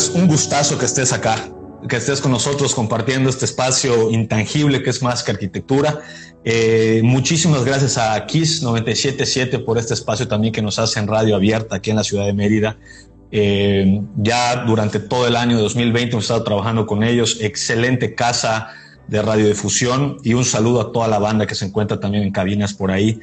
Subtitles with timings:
[0.00, 1.36] Pues un gustazo que estés acá,
[1.86, 6.00] que estés con nosotros compartiendo este espacio intangible que es más que arquitectura.
[6.42, 11.36] Eh, muchísimas gracias a KISS 977 por este espacio también que nos hace en Radio
[11.36, 12.78] Abierta aquí en la ciudad de Mérida.
[13.30, 17.36] Eh, ya durante todo el año 2020 hemos estado trabajando con ellos.
[17.42, 18.68] Excelente casa
[19.06, 22.72] de radiodifusión y un saludo a toda la banda que se encuentra también en cabinas
[22.72, 23.20] por ahí.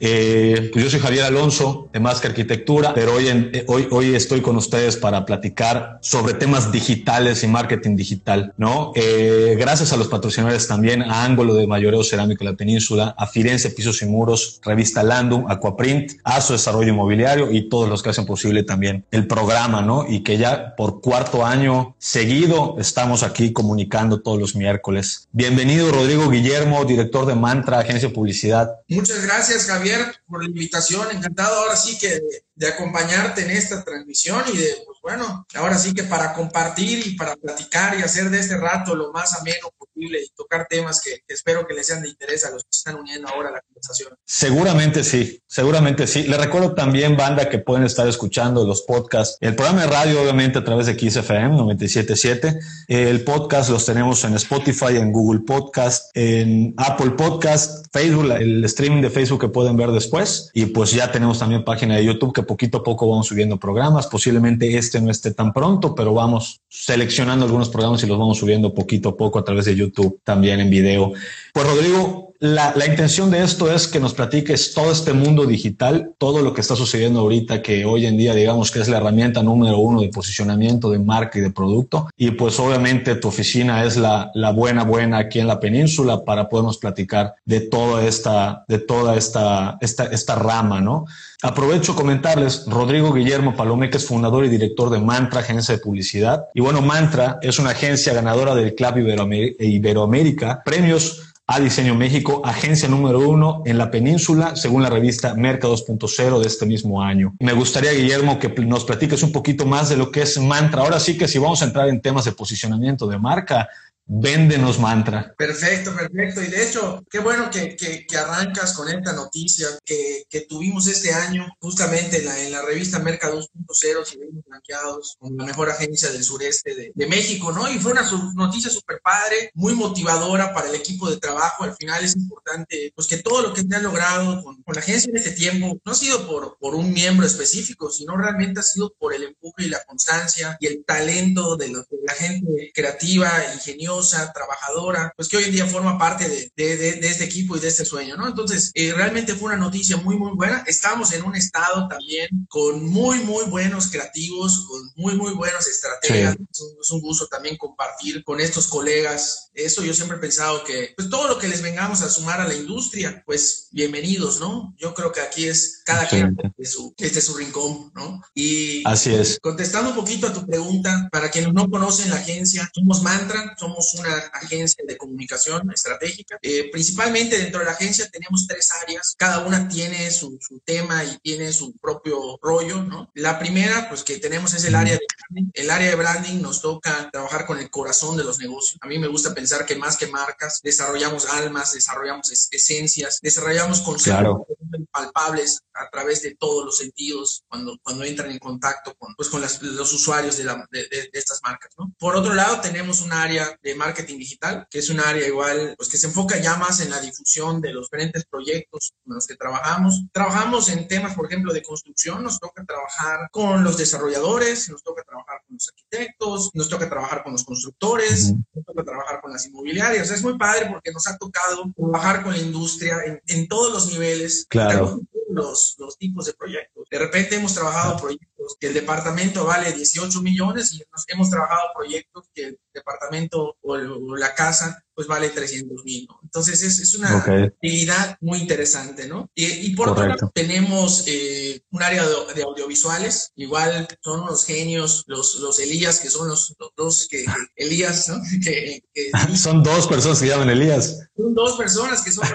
[0.00, 4.14] Eh, pues yo soy Javier Alonso de Más que Arquitectura, pero hoy, eh, hoy, hoy
[4.14, 8.92] estoy con ustedes para platicar sobre temas digitales y marketing digital, ¿no?
[8.94, 13.26] Eh, gracias a los patrocinadores también, a Ángulo de Mayoreo Cerámico de la Península, a
[13.26, 18.10] Firenze Pisos y Muros, Revista Landum, Aquaprint, a su Desarrollo Inmobiliario y todos los que
[18.10, 20.06] hacen posible también el programa, ¿no?
[20.08, 25.28] Y que ya por cuarto año seguido estamos aquí comunicando todos los miércoles.
[25.32, 28.70] Bienvenido Rodrigo Guillermo, director de Mantra, Agencia de Publicidad.
[28.88, 29.87] Muchas gracias, Javier
[30.26, 31.10] por la invitación.
[31.10, 32.20] Encantado ahora sí que
[32.58, 37.16] de, acompañarte en esta transmisión y de, pues bueno, ahora sí que para compartir y
[37.16, 41.22] para platicar y hacer de este rato lo más ameno posible y tocar temas que,
[41.26, 43.60] que espero que les sean de interés a los que están uniendo ahora a la
[43.60, 44.14] conversación.
[44.24, 46.24] Seguramente sí, seguramente sí.
[46.24, 49.36] Le recuerdo también, banda, que pueden estar escuchando los podcasts.
[49.40, 52.58] El programa de radio, obviamente, a través de XFM 977.
[52.88, 59.02] El podcast los tenemos en Spotify, en Google Podcast, en Apple Podcast, Facebook, el streaming
[59.02, 60.50] de Facebook que pueden ver después.
[60.54, 64.08] Y pues ya tenemos también página de YouTube que poquito a poco vamos subiendo programas.
[64.08, 68.74] Posiblemente este no esté tan pronto, pero vamos seleccionando algunos programas y los vamos subiendo
[68.74, 71.12] poquito a poco a través de YouTube, también en video.
[71.52, 76.12] Pues Rodrigo, la, la, intención de esto es que nos platiques todo este mundo digital,
[76.18, 79.42] todo lo que está sucediendo ahorita, que hoy en día digamos que es la herramienta
[79.42, 82.08] número uno de posicionamiento de marca y de producto.
[82.16, 86.48] Y pues obviamente tu oficina es la, la buena, buena aquí en la península para
[86.48, 91.06] podernos platicar de toda esta, de toda esta, esta, esta rama, ¿no?
[91.40, 96.46] Aprovecho comentarles, Rodrigo Guillermo Palomeque es fundador y director de Mantra, agencia de publicidad.
[96.52, 102.42] Y bueno, Mantra es una agencia ganadora del Club Iberoamérica, Iberoamérica premios a Diseño México,
[102.44, 107.34] agencia número uno en la península, según la revista Merca 2.0 de este mismo año.
[107.40, 110.82] Me gustaría, Guillermo, que nos platiques un poquito más de lo que es Mantra.
[110.82, 113.66] Ahora sí que si vamos a entrar en temas de posicionamiento de marca,
[114.10, 115.34] Véndenos mantra.
[115.36, 116.42] Perfecto, perfecto.
[116.42, 121.12] Y de hecho, qué bueno que, que, arrancas con esta noticia que, que, tuvimos este
[121.12, 126.24] año, justamente en la, revista Merca 2.0, si vemos blanqueados como la mejor agencia del
[126.24, 127.70] sureste de, de México, ¿no?
[127.70, 131.64] Y fue una noticia súper padre, muy motivadora para el equipo de trabajo.
[131.64, 134.80] Al final es importante, pues que todo lo que se ha logrado con, con la
[134.80, 138.62] agencia en este tiempo no ha sido por, por un miembro específico, sino realmente ha
[138.62, 143.97] sido por el empuje y la constancia y el talento de la gente creativa, ingeniosa
[144.32, 147.60] trabajadora, pues que hoy en día forma parte de, de, de, de este equipo y
[147.60, 148.26] de este sueño, ¿no?
[148.28, 150.64] Entonces, eh, realmente fue una noticia muy, muy buena.
[150.66, 156.36] Estamos en un estado también con muy, muy buenos creativos, con muy, muy buenos estrategas.
[156.36, 156.46] Sí.
[156.50, 159.50] Es, un, es, un, gusto también compartir con estos colegas.
[159.54, 162.48] Eso yo siempre he pensado que, pues todo lo que les vengamos a sumar a
[162.48, 164.74] la industria, pues bienvenidos, ¿no?
[164.78, 166.16] Yo creo que aquí es cada sí.
[166.16, 168.22] quien de su, es su rincón, ¿no?
[168.34, 169.38] Y así es.
[169.40, 173.87] Contestando un poquito a tu pregunta, para quienes no conocen la agencia, somos Mantra, somos
[173.94, 176.38] una agencia de comunicación estratégica.
[176.42, 181.04] Eh, principalmente dentro de la agencia tenemos tres áreas, cada una tiene su, su, tema
[181.04, 183.10] y tiene su propio rollo, ¿no?
[183.14, 185.50] La primera, pues que tenemos es el área de branding.
[185.54, 188.78] El área de branding nos toca trabajar con el corazón de los negocios.
[188.80, 193.80] A mí me gusta pensar que más que marcas, desarrollamos almas, desarrollamos es esencias, desarrollamos
[193.80, 194.46] conceptos claro.
[194.90, 199.40] palpables a través de todos los sentidos cuando, cuando entran en contacto con, pues, con
[199.40, 201.92] las, los usuarios de, la, de, de, de estas marcas, ¿no?
[201.98, 205.88] Por otro lado, tenemos un área de marketing digital, que es un área igual, pues
[205.88, 209.36] que se enfoca ya más en la difusión de los diferentes proyectos con los que
[209.36, 210.02] trabajamos.
[210.12, 215.02] Trabajamos en temas, por ejemplo, de construcción, nos toca trabajar con los desarrolladores, nos toca
[215.02, 219.46] trabajar con los arquitectos, nos toca trabajar con los constructores, nos toca trabajar con las
[219.46, 220.10] inmobiliarias.
[220.10, 223.92] Es muy padre porque nos ha tocado trabajar con la industria en, en todos los
[223.92, 224.46] niveles.
[224.48, 225.00] Claro.
[225.30, 226.88] Los, los tipos de proyectos.
[226.90, 232.28] De repente hemos trabajado proyectos que el departamento vale 18 millones y hemos trabajado proyectos
[232.34, 233.76] que el departamento o
[234.16, 236.18] la casa pues vale 300 mil, ¿no?
[236.24, 239.30] Entonces es, es una actividad muy interesante, ¿no?
[239.32, 244.44] Y, y por otro lado tenemos eh, un área de, de, audiovisuales, igual son los
[244.44, 247.26] genios, los, los Elías, que son los, los dos que, que
[247.64, 248.20] Elías, ¿no?
[248.44, 250.98] Que, que, son dos personas que llaman Elías.
[251.16, 252.26] Son dos personas que son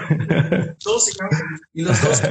[0.82, 1.10] dos
[1.74, 2.22] y los dos,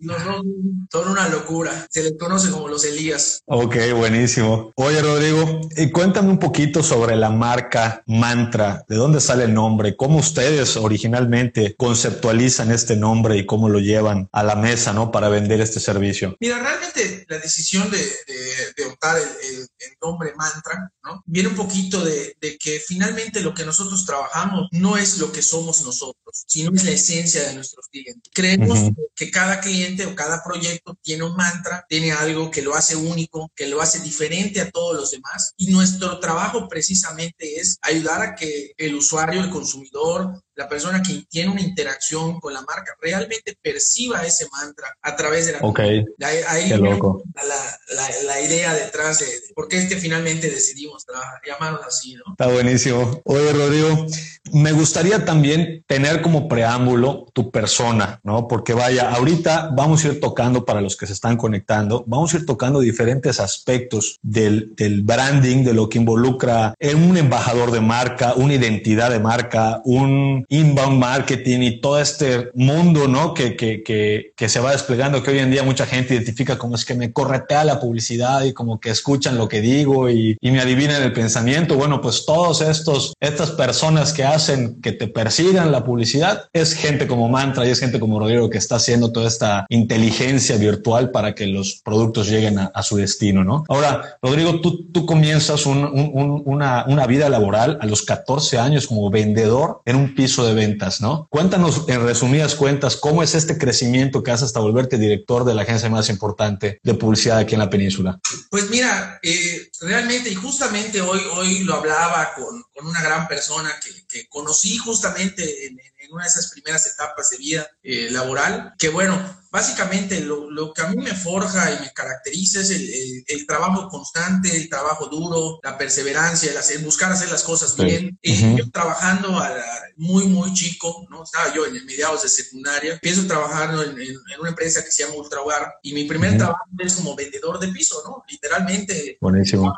[0.00, 0.42] los dos
[0.90, 1.86] son una locura.
[1.88, 3.42] Se les conoce como los Elías.
[3.46, 4.72] Ok, buenísimo.
[4.74, 8.84] Oye, Rodrigo, y cuéntame un poquito sobre la marca Mantra.
[8.88, 9.96] ¿De dónde sale el nombre?
[9.96, 15.10] ¿Cómo ustedes originalmente conceptualizan este nombre y cómo lo llevan a la mesa, ¿no?
[15.10, 16.36] Para vender este servicio.
[16.40, 21.22] Mira, realmente la decisión de, de, de optar el, el, el, nombre mantra, ¿no?
[21.26, 25.42] Viene un poquito de, de, que finalmente lo que nosotros trabajamos no es lo que
[25.42, 28.30] somos nosotros, sino es la esencia de nuestros clientes.
[28.32, 29.08] Creemos uh -huh.
[29.14, 33.50] que cada cliente o cada proyecto tiene un mantra, tiene algo que lo hace único,
[33.54, 38.34] que lo hace diferente a todos los demás y nuestro trabajo precisamente es ayudar a
[38.34, 43.56] que el usuario el consumidor, la persona que tiene una interacción con la marca, realmente
[43.60, 45.58] perciba ese mantra a través de la...
[45.60, 46.04] Ok, ahí,
[46.48, 47.22] ahí qué loco.
[47.34, 51.04] La, la, la, idea detrás de, de por qué es que finalmente decidimos
[51.46, 52.32] llamarnos así, ¿no?
[52.32, 53.20] Está buenísimo.
[53.24, 54.06] Oye, Rodrigo,
[54.52, 58.48] me gustaría también tener como preámbulo tu persona, ¿no?
[58.48, 62.38] Porque vaya, ahorita vamos a ir tocando para los que se están conectando, vamos a
[62.38, 68.34] ir tocando diferentes aspectos del, del branding, de lo que involucra un embajador de marca,
[68.34, 73.34] una identidad de marca, un inbound marketing y todo este mundo, ¿no?
[73.34, 76.74] Que, que, que, que, se va desplegando, que hoy en día mucha gente identifica como
[76.76, 80.50] es que me corretea la publicidad y como que escuchan lo que digo y, y
[80.50, 81.76] me adivinan el pensamiento.
[81.76, 87.06] Bueno, pues todos estos, estas personas que hacen que te persigan la publicidad es gente
[87.06, 91.34] como Mantra y es gente como Rodrigo que está haciendo toda esta inteligencia virtual para
[91.34, 93.64] que los productos lleguen a, a su destino, ¿no?
[93.68, 98.86] Ahora, Rodrigo, tú, tú comienzas un, un, una, una vida laboral a los 14 años
[98.86, 101.28] como vendedor en un piso de ventas, ¿no?
[101.30, 105.62] Cuéntanos en resumidas cuentas cómo es este crecimiento que hace hasta volverte director de la
[105.62, 108.18] agencia más importante de publicidad aquí en la península.
[108.50, 114.06] Pues mira, eh, realmente y justamente hoy, hoy lo hablaba con, una gran persona que,
[114.06, 118.88] que conocí justamente en, en, una de esas primeras etapas de vida eh, laboral, que
[118.88, 119.20] bueno,
[119.50, 123.46] básicamente lo, lo, que a mí me forja y me caracteriza es el, el, el
[123.46, 127.84] trabajo constante, el trabajo duro, la perseverancia, el, hacer, buscar hacer las cosas sí.
[127.84, 128.18] bien.
[128.22, 128.58] Uh -huh.
[128.58, 129.64] yo trabajando a la,
[129.96, 131.24] muy, muy chico, ¿no?
[131.24, 134.90] Estaba yo en el mediados de secundaria, empiezo trabajando en, en, en una empresa que
[134.90, 136.38] se llama Ultra Hogar y mi primer uh -huh.
[136.38, 138.22] trabajo es como vendedor de piso, ¿no?
[138.28, 139.16] Literalmente.
[139.20, 139.72] Buenísimo.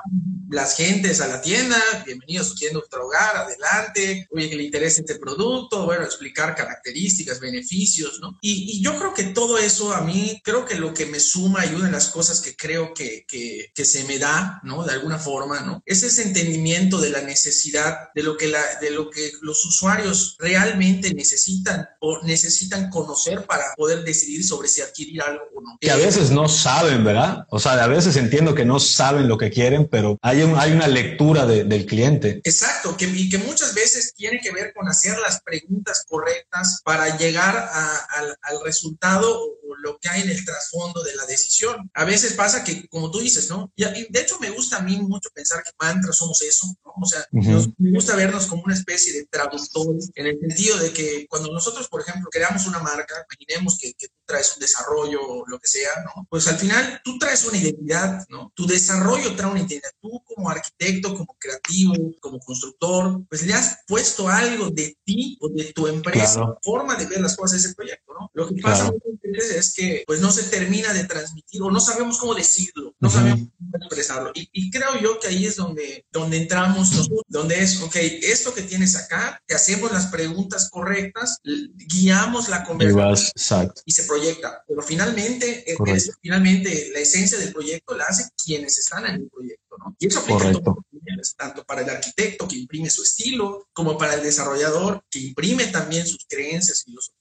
[0.50, 1.76] Las gentes a la tienda,
[2.06, 8.18] bienvenidos tienda Ultra Hogar, adelante, oye, que le interesa este producto, bueno, explicar características, beneficios,
[8.20, 8.36] ¿no?
[8.40, 11.64] Y, y yo creo que todo eso a mí, creo que lo que me suma
[11.64, 14.84] y una de las cosas que creo que, que, que se me da, ¿no?
[14.84, 15.82] De alguna forma, ¿no?
[15.86, 20.36] Es ese entendimiento de la necesidad, de lo que, la, de lo que los usuarios
[20.38, 25.78] realmente necesitan o necesitan conocer para poder decidir sobre si adquirir algo o no.
[25.80, 27.46] Que a veces no saben, ¿verdad?
[27.50, 30.72] O sea, a veces entiendo que no saben lo que quieren, pero hay, un, hay
[30.72, 32.40] una lectura de, del cliente.
[32.44, 37.17] Exacto, que, y que muchas veces tiene que ver con hacer las preguntas correctas para
[37.17, 41.90] llegar a, al, al resultado o lo que hay en el trasfondo de la decisión.
[41.94, 43.72] A veces pasa que, como tú dices, ¿no?
[43.76, 46.92] Y, de hecho me gusta a mí mucho pensar que mantra somos eso, ¿no?
[47.00, 47.50] O sea, uh -huh.
[47.50, 51.52] nos, me gusta vernos como una especie de traductores en el sentido de que cuando
[51.52, 55.58] nosotros, por ejemplo, creamos una marca, imaginemos que, que tú traes un desarrollo o lo
[55.58, 56.26] que sea, ¿no?
[56.28, 58.52] Pues al final tú traes una identidad, ¿no?
[58.54, 59.90] Tu desarrollo trae una identidad.
[60.00, 65.48] Tú como arquitecto, como creativo, como constructor, pues le has puesto algo de ti o
[65.48, 66.58] de tu empresa, claro.
[66.62, 68.30] forma de ver las cosas de ese proyecto, ¿no?
[68.34, 68.98] Lo que pasa claro.
[69.04, 72.94] muchas veces es que pues no se termina de transmitir o no sabemos cómo decirlo,
[72.98, 73.14] no uh -huh.
[73.14, 74.30] sabemos cómo expresarlo.
[74.34, 78.54] Y, y, creo yo que ahí es donde, donde entramos nosotros, donde es, ok, esto
[78.54, 84.62] que tienes acá, te hacemos las preguntas correctas, guiamos la conversación y, y se proyecta.
[84.66, 89.76] Pero finalmente, es, finalmente la esencia del proyecto la hacen quienes están en el proyecto,
[89.78, 89.96] ¿no?
[89.98, 90.84] Y eso aplica todo,
[91.36, 96.06] tanto para el arquitecto que imprime su estilo, como para el desarrollador que imprime también
[96.06, 97.17] sus creencias, filosofías,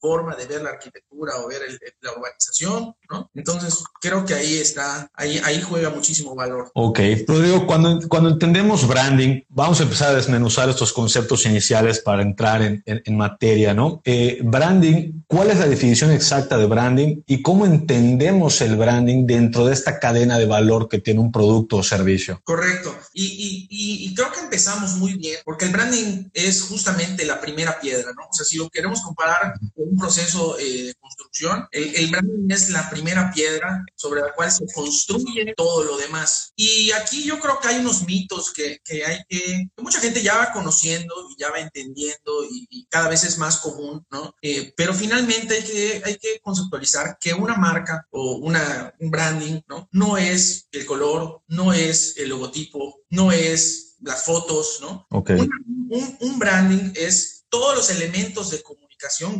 [0.00, 1.60] forma de ver la arquitectura o ver
[2.00, 3.30] la urbanización, ¿no?
[3.34, 6.70] Entonces, creo que ahí está, ahí, ahí juega muchísimo valor.
[6.74, 7.00] Ok.
[7.26, 12.62] Rodrigo, cuando, cuando entendemos branding, vamos a empezar a desmenuzar estos conceptos iniciales para entrar
[12.62, 14.02] en, en, materia, ¿no?
[14.04, 19.66] Eh, branding, ¿cuál es la definición exacta de branding y cómo entendemos el branding dentro
[19.66, 22.40] de esta cadena de valor que tiene un producto o servicio?
[22.44, 22.94] Correcto.
[23.12, 27.78] Y, y, y creo que empezamos muy bien, porque el branding es justamente la primera
[27.80, 28.24] piedra, ¿no?
[28.28, 29.43] O sea, si lo queremos comparar
[29.74, 34.50] un proceso eh, de construcción, el, el, branding es la primera piedra sobre la cual
[34.50, 36.52] se construye todo lo demás.
[36.56, 40.22] Y aquí yo creo que hay unos mitos que, que hay que, que mucha gente
[40.22, 44.34] ya va conociendo y ya va entendiendo y, y cada vez es más común, ¿no?
[44.42, 49.60] Eh, pero finalmente hay que, hay que conceptualizar que una marca o una, un branding,
[49.68, 49.88] ¿no?
[49.92, 55.06] No es el color, no es el logotipo, no es las fotos, ¿no?
[55.10, 58.83] un, un, branding es todos los elementos de comunicación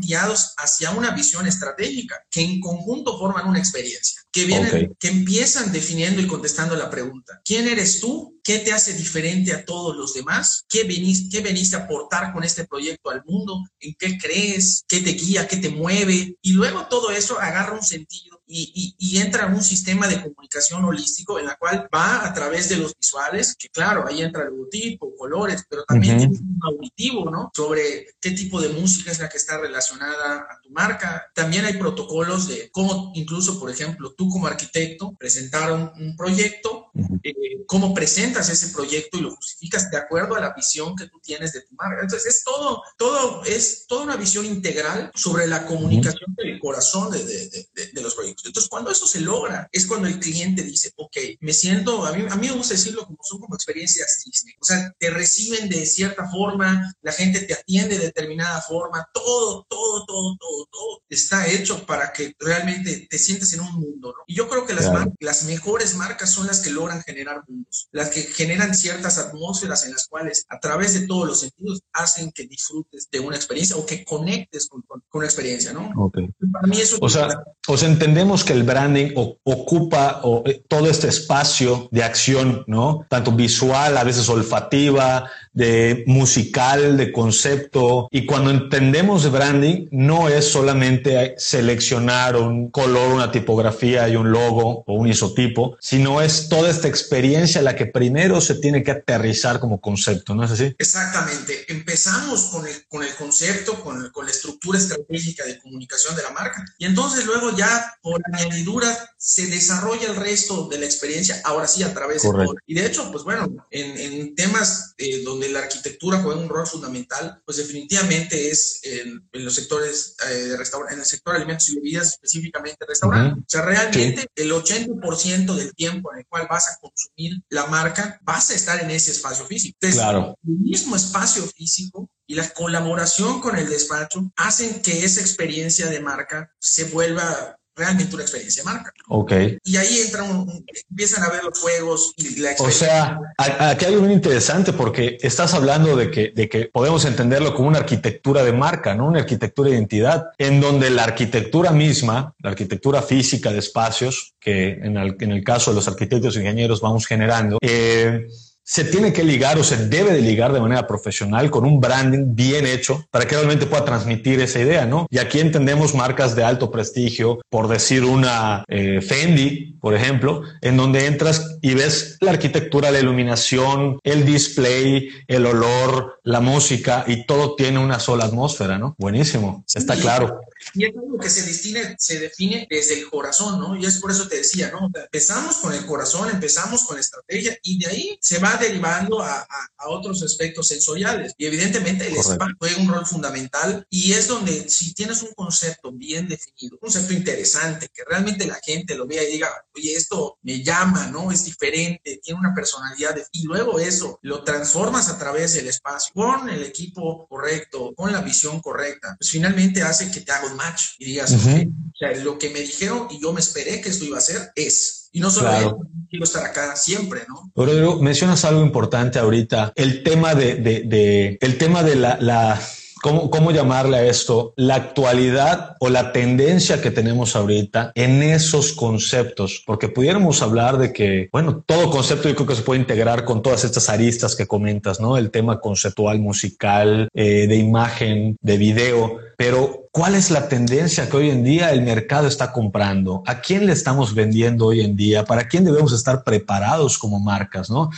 [0.00, 5.73] guiados hacia una visión estratégica que en conjunto forman una experiencia, que, vienen, que empiezan
[5.73, 8.38] definiendo y contestando la pregunta, ¿quién eres tú?
[8.42, 10.64] ¿Qué te hace diferente a todos los demás?
[10.68, 13.59] ¿Qué veniste, ¿Qué veniste a aportar con este proyecto al mundo?
[13.80, 14.85] ¿En qué crees?
[14.87, 15.49] ¿Qué te guía?
[15.49, 16.37] ¿Qué te mueve?
[16.42, 20.84] Y luego todo eso agarra un sentido y, y, entra en un sistema de comunicación
[20.84, 24.50] holístico en la cual va a través de los visuales, que claro, ahí entra el
[24.50, 27.50] logotipo, colores, pero también tiene un auditivo, ¿no?
[27.54, 31.30] Sobre qué tipo de música es la que está relacionada a tu marca.
[31.34, 36.90] También hay protocolos de cómo, incluso, por ejemplo, tú como arquitecto, presentar un, proyecto,
[37.22, 41.18] eh, cómo presentas ese proyecto y lo justificas de acuerdo a la visión que tú
[41.20, 42.02] tienes de tu marca.
[42.02, 47.24] Entonces, es todo, todo, es toda una visión integral sobre la comunicación del corazón de,
[47.24, 48.34] de, de los proyectos.
[48.45, 52.25] Entonces, cuando eso se logra, es cuando el cliente dice, ok, me siento, a mí,
[52.29, 54.55] a mí me gusta decirlo como son como experiencias Disney.
[54.61, 59.64] O sea, te reciben de cierta forma, la gente te atiende de determinada forma, todo,
[59.69, 64.25] todo, todo, todo, todo está hecho para que realmente te sientes en un mundo, ¿no?
[64.26, 68.11] Y yo creo que las, las mejores marcas son las que logran generar mundos, las
[68.11, 72.47] que generan ciertas atmósferas en las cuales a través de todos los sentidos hacen que
[72.47, 75.92] disfrutes de una experiencia o que conectes con, con, una experiencia, ¿no?
[75.97, 76.28] Okay.
[76.52, 76.99] Para mí eso...
[77.00, 82.64] O sea, o sea, entendemos que el branding ocupa eh, todo este espacio de acción,
[82.66, 83.06] ¿no?
[83.09, 88.08] Tanto visual, a veces olfativa, de musical, de concepto.
[88.11, 94.84] Y cuando entendemos branding, no es solamente seleccionar un color, una tipografía y un logo
[94.87, 99.61] o un isotipo, sino es toda esta experiencia la que primero se tiene que aterrizar
[99.61, 100.75] como concepto, ¿no es así?
[100.78, 101.64] Exactamente.
[101.68, 106.30] Empezamos con el, con el concepto, con, con la estructura estratégica de comunicación de la
[106.30, 106.64] marca.
[106.78, 111.82] Y entonces luego ya por añadidura se desarrolla el resto de la experiencia, ahora sí
[111.82, 112.54] a través de todo.
[112.66, 116.66] Y de hecho, pues bueno, en, en temas eh, donde la arquitectura juega un rol
[116.66, 122.84] fundamental, pues definitivamente es en, los sectores eh, en el sector alimentos y bebidas, específicamente
[122.86, 123.40] restaurante.
[123.40, 128.18] O sea, realmente el 80% del tiempo en el cual vas a consumir la marca,
[128.22, 129.76] vas a estar en ese espacio físico.
[129.80, 130.38] Entonces, claro.
[130.46, 136.00] el mismo espacio físico y la colaboración con el despacho hacen que esa experiencia de
[136.00, 138.93] marca se vuelva realmente una experiencia de marca.
[139.09, 139.33] Ok.
[139.64, 140.47] Y ahí entran,
[140.90, 143.21] empiezan a ver los juegos y la experiencia.
[143.38, 147.04] O sea, aquí hay algo muy interesante porque estás hablando de que, de que podemos
[147.04, 149.07] entenderlo como una arquitectura de marca, ¿no?
[149.07, 154.71] Una arquitectura de identidad, en donde la arquitectura misma, la arquitectura física de espacios, que
[154.71, 158.26] en el, en el caso de los arquitectos e ingenieros vamos generando, eh,
[158.64, 162.35] se tiene que ligar o se debe de ligar de manera profesional con un branding
[162.35, 165.06] bien hecho para que realmente pueda transmitir esa idea, ¿no?
[165.11, 170.78] Y aquí entendemos marcas de alto prestigio, por decir una eh, Fendi, por ejemplo, en
[170.78, 177.26] donde entras y ves la arquitectura, la iluminación, el display, el olor, la música y
[177.26, 178.94] todo tiene una sola atmósfera, ¿no?
[178.99, 180.40] Buenísimo, está claro.
[180.73, 183.76] Y es algo que se, destine, se define desde el corazón, ¿no?
[183.76, 184.90] Y es por eso te decía, ¿no?
[184.94, 189.40] Empezamos con el corazón, empezamos con la estrategia y de ahí se va derivando a,
[189.40, 191.35] a, otros aspectos sensoriales.
[191.37, 195.92] Y evidentemente el espacio juega un rol fundamental y es donde si tienes un concepto
[195.92, 200.38] bien definido, un concepto interesante, que realmente la gente lo vea y diga, oye, esto
[200.42, 201.30] me llama, ¿no?
[201.30, 203.16] Es diferente, tiene una personalidad.
[203.33, 208.21] Y luego eso lo transformas a través del espacio con el equipo correcto, con la
[208.21, 212.50] visión correcta, pues finalmente hace que te haga match y digas, o sea, lo que
[212.50, 215.78] me dijeron y yo me esperé que esto iba a ser es y no solo
[216.11, 217.52] quiero estar acá siempre, ¿no?
[217.54, 222.61] Pero mencionas algo importante ahorita, el tema de, de, de el tema de la, la
[223.04, 224.54] ¿Cómo, ¿cómo, llamarle a esto?
[224.56, 230.90] La actualidad o la tendencia que tenemos ahorita en esos conceptos, porque pudiéramos hablar de
[230.90, 234.46] que, bueno, todo concepto yo creo que se puede integrar con todas estas aristas que
[234.46, 235.18] comentas, ¿no?
[235.18, 241.17] El tema conceptual, musical, eh, de imagen, de video pero ¿cuál es la tendencia que
[241.17, 243.23] hoy en día el mercado está comprando?
[243.26, 245.25] ¿A quién le estamos vendiendo hoy en día?
[245.25, 247.91] ¿Para quién debemos estar preparados como marcas, no?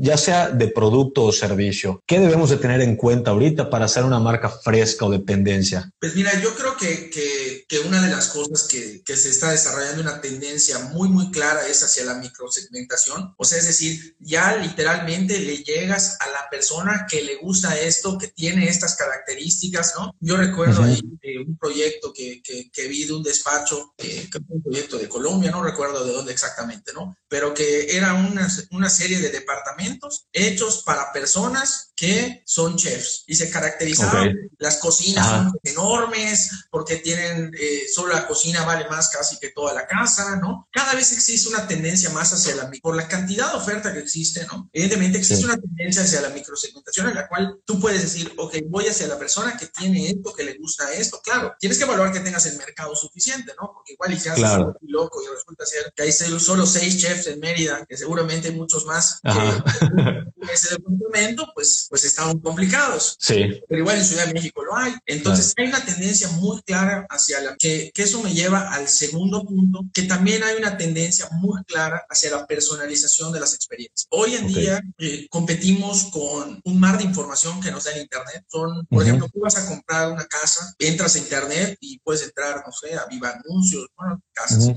[0.00, 2.02] ya sea de producto o servicio.
[2.06, 5.90] ¿Qué debemos de tener en cuenta ahorita para hacer una marca fresca o de tendencia?
[6.00, 9.50] Pues mira, yo creo que, que, que una de las cosas que, que se está
[9.50, 13.34] desarrollando una tendencia muy, muy clara es hacia la microsegmentación.
[13.36, 18.18] O sea, es decir, ya literalmente le llegas a la persona que le gusta esto,
[18.18, 20.14] que tiene estas características, ¿no?
[20.20, 24.56] Yo recuerdo ahí eh, un proyecto que, que, vi de un despacho, eh, que fue
[24.56, 27.16] un proyecto de Colombia, no recuerdo de dónde exactamente, ¿no?
[27.28, 33.34] Pero que era una, una serie de departamentos hechos para personas que son chefs y
[33.36, 34.34] se caracterizaban.
[34.58, 39.72] Las cocinas son enormes porque tienen, eh, solo la cocina vale más casi que toda
[39.72, 40.68] la casa, ¿no?
[40.72, 44.46] Cada vez existe una tendencia más hacia la, por la cantidad de oferta que existe,
[44.46, 44.68] ¿no?
[44.72, 48.86] Evidentemente existe una tendencia hacia la microsegmentación en la cual tú puedes decir, ok, voy
[48.86, 51.20] hacia la persona que tiene esto, que le gusta esto.
[51.22, 53.72] Claro, tienes que evaluar que tengas el mercado suficiente, ¿no?
[53.72, 54.76] Porque igual y ya claro.
[54.82, 58.84] loco y resulta ser que hay solo seis chefs en Mérida, que seguramente hay muchos
[58.86, 59.30] más que
[60.52, 63.16] ese departamento, pues, pues están complicados.
[63.18, 63.62] Sí.
[63.68, 64.94] Pero igual en Ciudad de México lo hay.
[65.06, 69.44] Entonces hay una tendencia muy clara hacia la que, que eso me lleva al segundo
[69.44, 74.06] punto, que también hay una tendencia muy clara hacia la personalización de las experiencias.
[74.10, 78.44] Hoy en día eh, competimos con un mar de información que nos da el Internet.
[78.48, 82.62] Son, por ejemplo, tú vas a comprar una casa, entras a Internet y puedes entrar,
[82.64, 84.70] no sé, a Viva Anuncios, bueno, casas,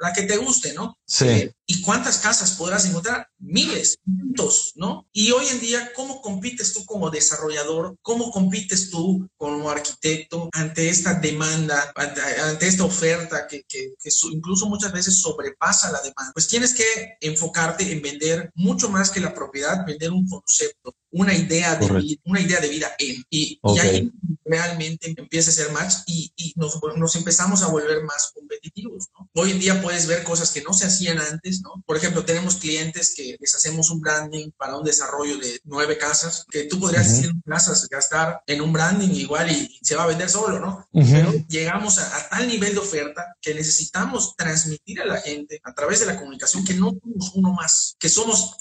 [0.00, 0.96] la que te guste, ¿no?
[1.06, 1.26] Sí.
[1.28, 3.28] Eh, ¿Y cuántas casas podrás encontrar?
[3.38, 5.08] Miles, cientos, ¿no?
[5.12, 7.96] Y hoy en día, ¿cómo compites tú como desarrollador?
[8.02, 14.66] ¿Cómo compites tú como arquitecto ante esta demanda, ante, esta oferta que, que, que, incluso
[14.66, 16.32] muchas veces sobrepasa la demanda?
[16.32, 21.34] Pues tienes que enfocarte en vender mucho más que la propiedad, vender un concepto, una
[21.34, 23.24] idea de vida, una idea de vida en.
[23.30, 24.12] Y, y ahí
[24.44, 29.28] realmente empieza a ser match y, y nos, nos, empezamos a volver más competitivos, ¿no?
[29.34, 31.82] Hoy en día puedes ver cosas que no se hacían antes, ¿no?
[31.86, 36.46] Por ejemplo, tenemos clientes que les hacemos un branding para un desarrollo de nueve casas,
[36.50, 40.28] que tú podrías decir casas, gastar en un branding igual y, se va a vender
[40.28, 40.88] solo, ¿no?
[40.92, 46.00] Pero llegamos a, tal nivel de oferta que necesitamos transmitir a la gente a través
[46.00, 48.56] de la comunicación que no somos uno más, que somos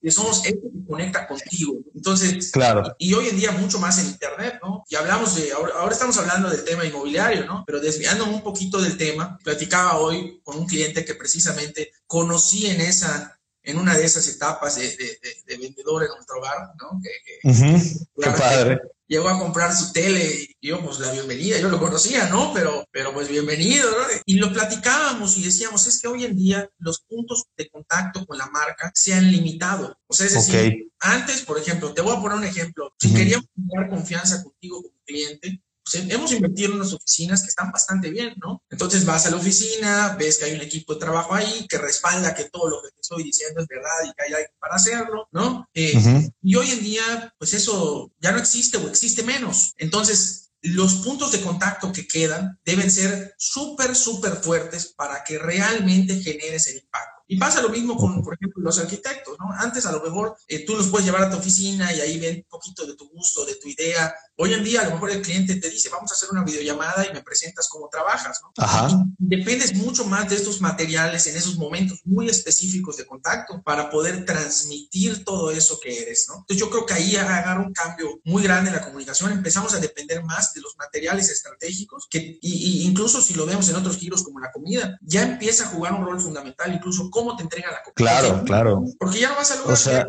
[0.00, 1.78] que somos el que conecta contigo.
[1.94, 2.94] Entonces, claro.
[2.98, 4.84] Y, hoy en día mucho más en Internet, ¿no?
[4.88, 7.64] Y hablamos de, ahora, ahora estamos hablando del tema inmobiliario, ¿no?
[7.66, 12.80] Pero desviando un poquito del tema, platicaba hoy con un cliente que precisamente conocí en
[12.80, 13.37] esa
[13.68, 17.02] en una de esas etapas de, de, de, vendedor en nuestro hogar, ¿no?
[17.02, 18.80] Que, Qué padre.
[19.06, 22.54] Llegó a comprar su tele y yo, pues la bienvenida, yo lo conocía, ¿no?
[22.54, 24.06] Pero, pero pues bienvenido, ¿no?
[24.24, 28.38] Y lo platicábamos y decíamos, es que hoy en día los puntos de contacto con
[28.38, 29.98] la marca se han limitado.
[30.06, 33.48] O sea, es decir, antes, por ejemplo, te voy a poner un ejemplo, si queríamos
[33.54, 38.34] dar confianza contigo como cliente, pues, hemos invertido en unas oficinas que están bastante bien,
[38.38, 38.62] ¿no?
[38.70, 42.34] Entonces vas a la oficina, ves que hay un equipo de trabajo ahí que respalda
[42.34, 45.28] que todo lo que te estoy diciendo es verdad y que hay alguien para hacerlo,
[45.32, 45.68] ¿no?
[45.74, 49.74] Eh, y hoy en día, pues eso ya no existe o existe menos.
[49.78, 56.20] Entonces, los puntos de contacto que quedan deben ser súper, súper fuertes para que realmente
[56.20, 57.22] generes el impacto.
[57.30, 59.52] Y pasa lo mismo con, por ejemplo, los arquitectos, ¿no?
[59.52, 62.36] Antes a lo mejor eh, tú los puedes llevar a tu oficina y ahí ven
[62.36, 64.14] un poquito de tu gusto, de tu idea.
[64.40, 67.04] Hoy en día a lo mejor el cliente te dice, vamos a hacer una videollamada
[67.04, 68.52] y me presentas cómo trabajas, ¿no?
[68.56, 69.04] Ajá.
[69.18, 74.24] dependes mucho más de estos materiales en esos momentos muy específicos de contacto para poder
[74.24, 76.36] transmitir todo eso que eres, ¿no?
[76.36, 79.32] Entonces yo creo que ahí agarra un cambio muy grande en la comunicación.
[79.32, 83.74] Empezamos a depender más de los materiales estratégicos que y, incluso si lo vemos en
[83.74, 87.42] otros giros como la comida, ya empieza a jugar un rol fundamental, incluso cómo te
[87.42, 88.20] entrega la comida.
[88.20, 88.84] Claro, claro.
[89.00, 90.06] Porque ya no vas a lograr o sea,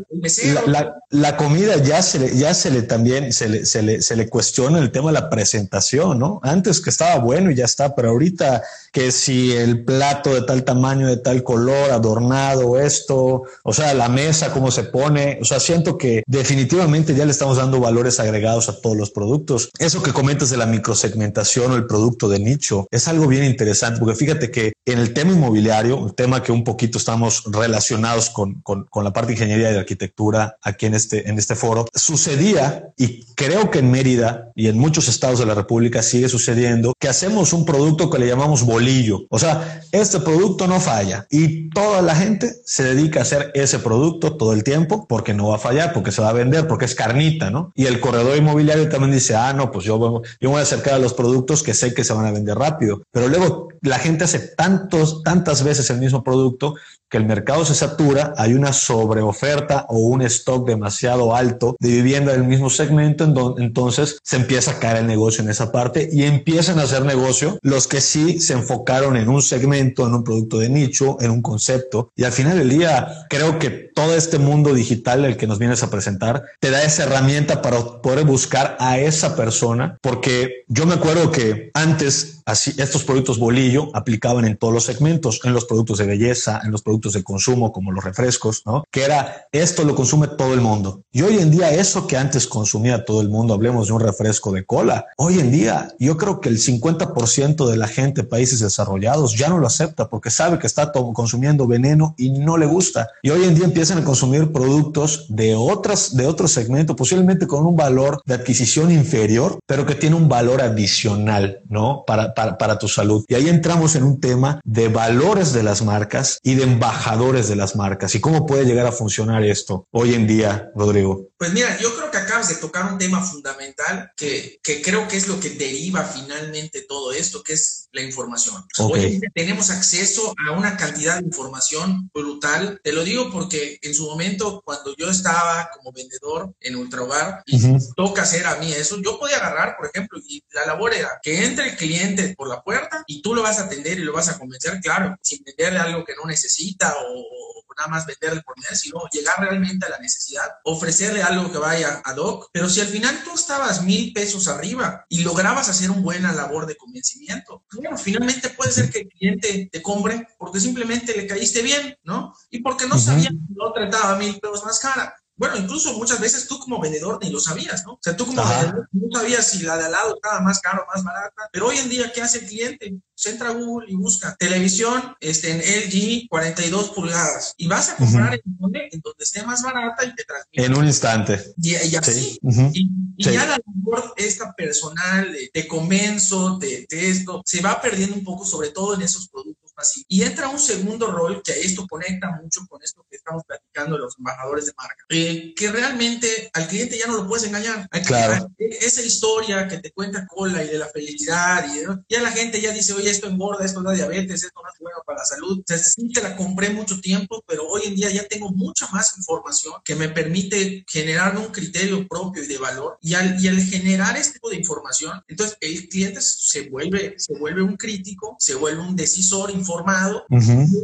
[0.68, 4.16] la, la, comida ya se le, ya se le también se le, se le, se
[4.16, 6.40] le cuestiona el tema de la presentación, ¿no?
[6.44, 10.64] Antes que estaba bueno y ya está, pero ahorita que si el plato de tal
[10.64, 15.60] tamaño, de tal color, adornado, esto, o sea, la mesa, cómo se pone, o sea,
[15.60, 19.70] siento que definitivamente ya le estamos dando valores agregados a todos los productos.
[19.78, 24.00] Eso que comentas de la microsegmentación o el producto de nicho es algo bien interesante,
[24.00, 28.62] porque fíjate que en el tema inmobiliario, un tema que un poquito estamos relacionados con,
[28.62, 31.86] con, con, la parte de ingeniería y de arquitectura aquí en este, en este foro,
[31.94, 34.09] sucedía, y creo que en Mérida
[34.56, 38.28] y en muchos estados de la República sigue sucediendo, que hacemos un producto que le
[38.28, 39.22] llamamos bolillo.
[39.30, 43.80] O sea, este producto no falla y toda la gente se dedica a hacer ese
[43.80, 46.86] producto todo el tiempo porque no va a fallar, porque se va a vender, porque
[46.86, 47.72] es carnita, ¿no?
[47.76, 51.00] Y el corredor inmobiliario también dice, ah, no, pues yo, yo voy a acercar a
[51.00, 53.04] los productos que sé que se van a vender rápido.
[53.12, 56.76] Pero luego la gente hace tantos, tantas veces el mismo producto
[57.10, 62.34] que el mercado se satura, hay una sobreoferta o un stock demasiado alto de vivienda
[62.34, 63.64] del mismo segmento, en donde
[64.06, 67.88] se empieza a caer el negocio en esa parte y empiezan a hacer negocio los
[67.88, 72.12] que sí se enfocaron en un segmento, en un producto de nicho, en un concepto.
[72.16, 75.84] Y al final del día, creo que todo este mundo digital, el que nos vienes
[75.84, 80.96] a presentar, te da esa herramienta para poder buscar a esa persona, porque yo me
[80.96, 85.98] acuerdo que antes así estos productos bolillo aplicaban en todos los segmentos, en los productos
[85.98, 88.84] de belleza, en los productos de consumo como los refrescos, ¿no?
[88.92, 91.02] Que era esto lo consume todo el mundo.
[91.12, 94.52] Y hoy en día eso que antes consumía todo el mundo, hablemos de un refresco
[94.52, 99.38] de cola, hoy en día yo creo que el 50% de la gente países desarrollados
[99.38, 103.10] ya no lo acepta porque sabe que está consumiendo veneno y no le gusta.
[103.22, 107.66] Y hoy en día empiezan a consumir productos de otras de otro segmento, posiblemente con
[107.66, 112.04] un valor de adquisición inferior, pero que tiene un valor adicional, ¿no?
[112.06, 113.26] Para, para, para tu salud.
[113.28, 117.56] Y ahí entramos en un tema de valores de las marcas y de embajadores de
[117.56, 121.29] las marcas y cómo puede llegar a funcionar esto hoy en día, Rodrigo.
[121.40, 125.16] Pues mira, yo creo que acabas de tocar un tema fundamental que, que creo que
[125.16, 128.62] es lo que deriva finalmente todo esto, que es la información.
[128.78, 132.82] Hoy tenemos acceso a una cantidad de información brutal.
[132.84, 137.58] Te lo digo porque en su momento, cuando yo estaba como vendedor en Ultrahogar, y
[137.96, 141.46] toca hacer a mí eso, yo podía agarrar, por ejemplo, y la labor era que
[141.46, 144.28] entre el cliente por la puerta y tú lo vas a atender y lo vas
[144.28, 147.50] a convencer, claro, sin venderle algo que no necesita o
[147.80, 152.02] nada más venderle por mes, sino llegar realmente a la necesidad, ofrecerle algo que vaya
[152.04, 152.50] ad hoc.
[152.52, 156.66] Pero si al final tú estabas mil pesos arriba y lograbas hacer una buena labor
[156.66, 161.62] de convencimiento, bueno, finalmente puede ser que el cliente te compre porque simplemente le caíste
[161.62, 162.34] bien, ¿no?
[162.50, 165.16] Y porque no sabía que la otra estaba mil pesos más cara.
[165.40, 167.94] Bueno, incluso muchas veces tú como vendedor ni lo sabías, ¿no?
[167.94, 170.84] O sea, tú como vendedor no sabías si la de al lado estaba más caro
[170.84, 172.94] o más barata, pero hoy en día, ¿qué hace el cliente?
[173.16, 177.96] Se entra a Google y busca televisión este, en LG 42 pulgadas y vas a
[177.96, 180.66] comprar en, donde, en, donde, esté más barata y te transmite.
[180.66, 181.54] En un instante.
[181.58, 182.38] Y, así.
[182.74, 188.16] Y, ya la labor esta personal de te convenzo, de, de esto, se va perdiendo
[188.16, 189.69] un poco, sobre todo en esos productos
[190.08, 194.02] y entra un segundo rol que esto conecta mucho con esto que estamos platicando de
[194.04, 197.88] los embajadores de marca, eh, que realmente al cliente ya no lo puedes engañar.
[198.06, 198.50] Claro.
[198.58, 202.72] Esa historia que te cuenta Cola y de la felicidad, y ya la gente ya
[202.72, 205.60] dice, oye, esto engorda, esto da diabetes, esto no es bueno para la salud.
[205.60, 208.88] O sea, sí te la compré mucho tiempo, pero hoy en día ya tengo mucha
[208.88, 212.98] más información que me permite generarme un criterio propio y de valor.
[213.02, 217.38] Y al, y al generar este tipo de información, entonces el cliente se vuelve, se
[217.38, 220.26] vuelve un crítico, se vuelve un decisor formado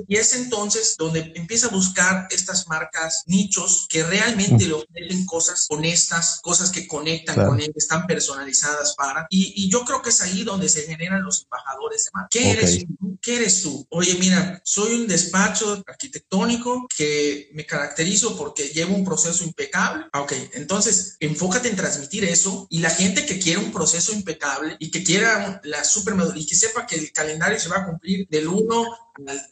[0.07, 5.65] y es entonces donde empieza a buscar estas marcas nichos que realmente le ofrecen cosas
[5.69, 9.25] honestas, cosas que conectan con él, están personalizadas para.
[9.29, 12.29] Y, yo creo que es ahí donde se generan los embajadores de marca.
[12.31, 13.17] ¿Qué, eres, tú?
[13.21, 13.87] ¿Qué eres tú?
[13.89, 20.05] Oye, mira, soy un despacho arquitectónico que me caracterizo porque llevo un proceso impecable.
[20.13, 24.77] Ah, ok, entonces enfócate en transmitir eso y la gente que quiere un proceso impecable
[24.79, 28.27] y que quiera la super y que sepa que el calendario se va a cumplir
[28.29, 29.04] del 1 no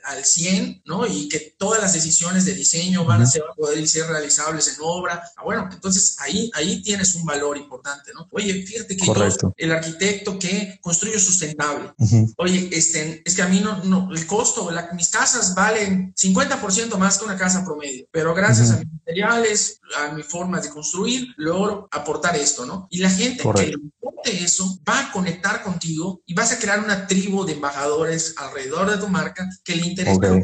[0.05, 1.05] al, 100, ¿no?
[1.05, 5.23] Y que todas las decisiones de diseño van a, ser, poder ser realizables en obra.
[5.37, 8.27] Ah, bueno, entonces ahí, ahí tienes un valor importante, ¿no?
[8.31, 9.13] Oye, fíjate que yo,
[9.57, 11.93] el arquitecto que construye sustentable.
[12.37, 17.17] Oye, este, es que a mí no, no el costo, mis casas valen 50% más
[17.17, 21.87] que una casa promedio, pero gracias a mis materiales, a mi forma de construir, logro
[21.91, 22.87] aportar esto, ¿no?
[22.89, 26.79] Y la gente que le importe eso va a conectar contigo y vas a crear
[26.79, 30.43] una tribu de embajadores alrededor de tu marca que le interesa okay.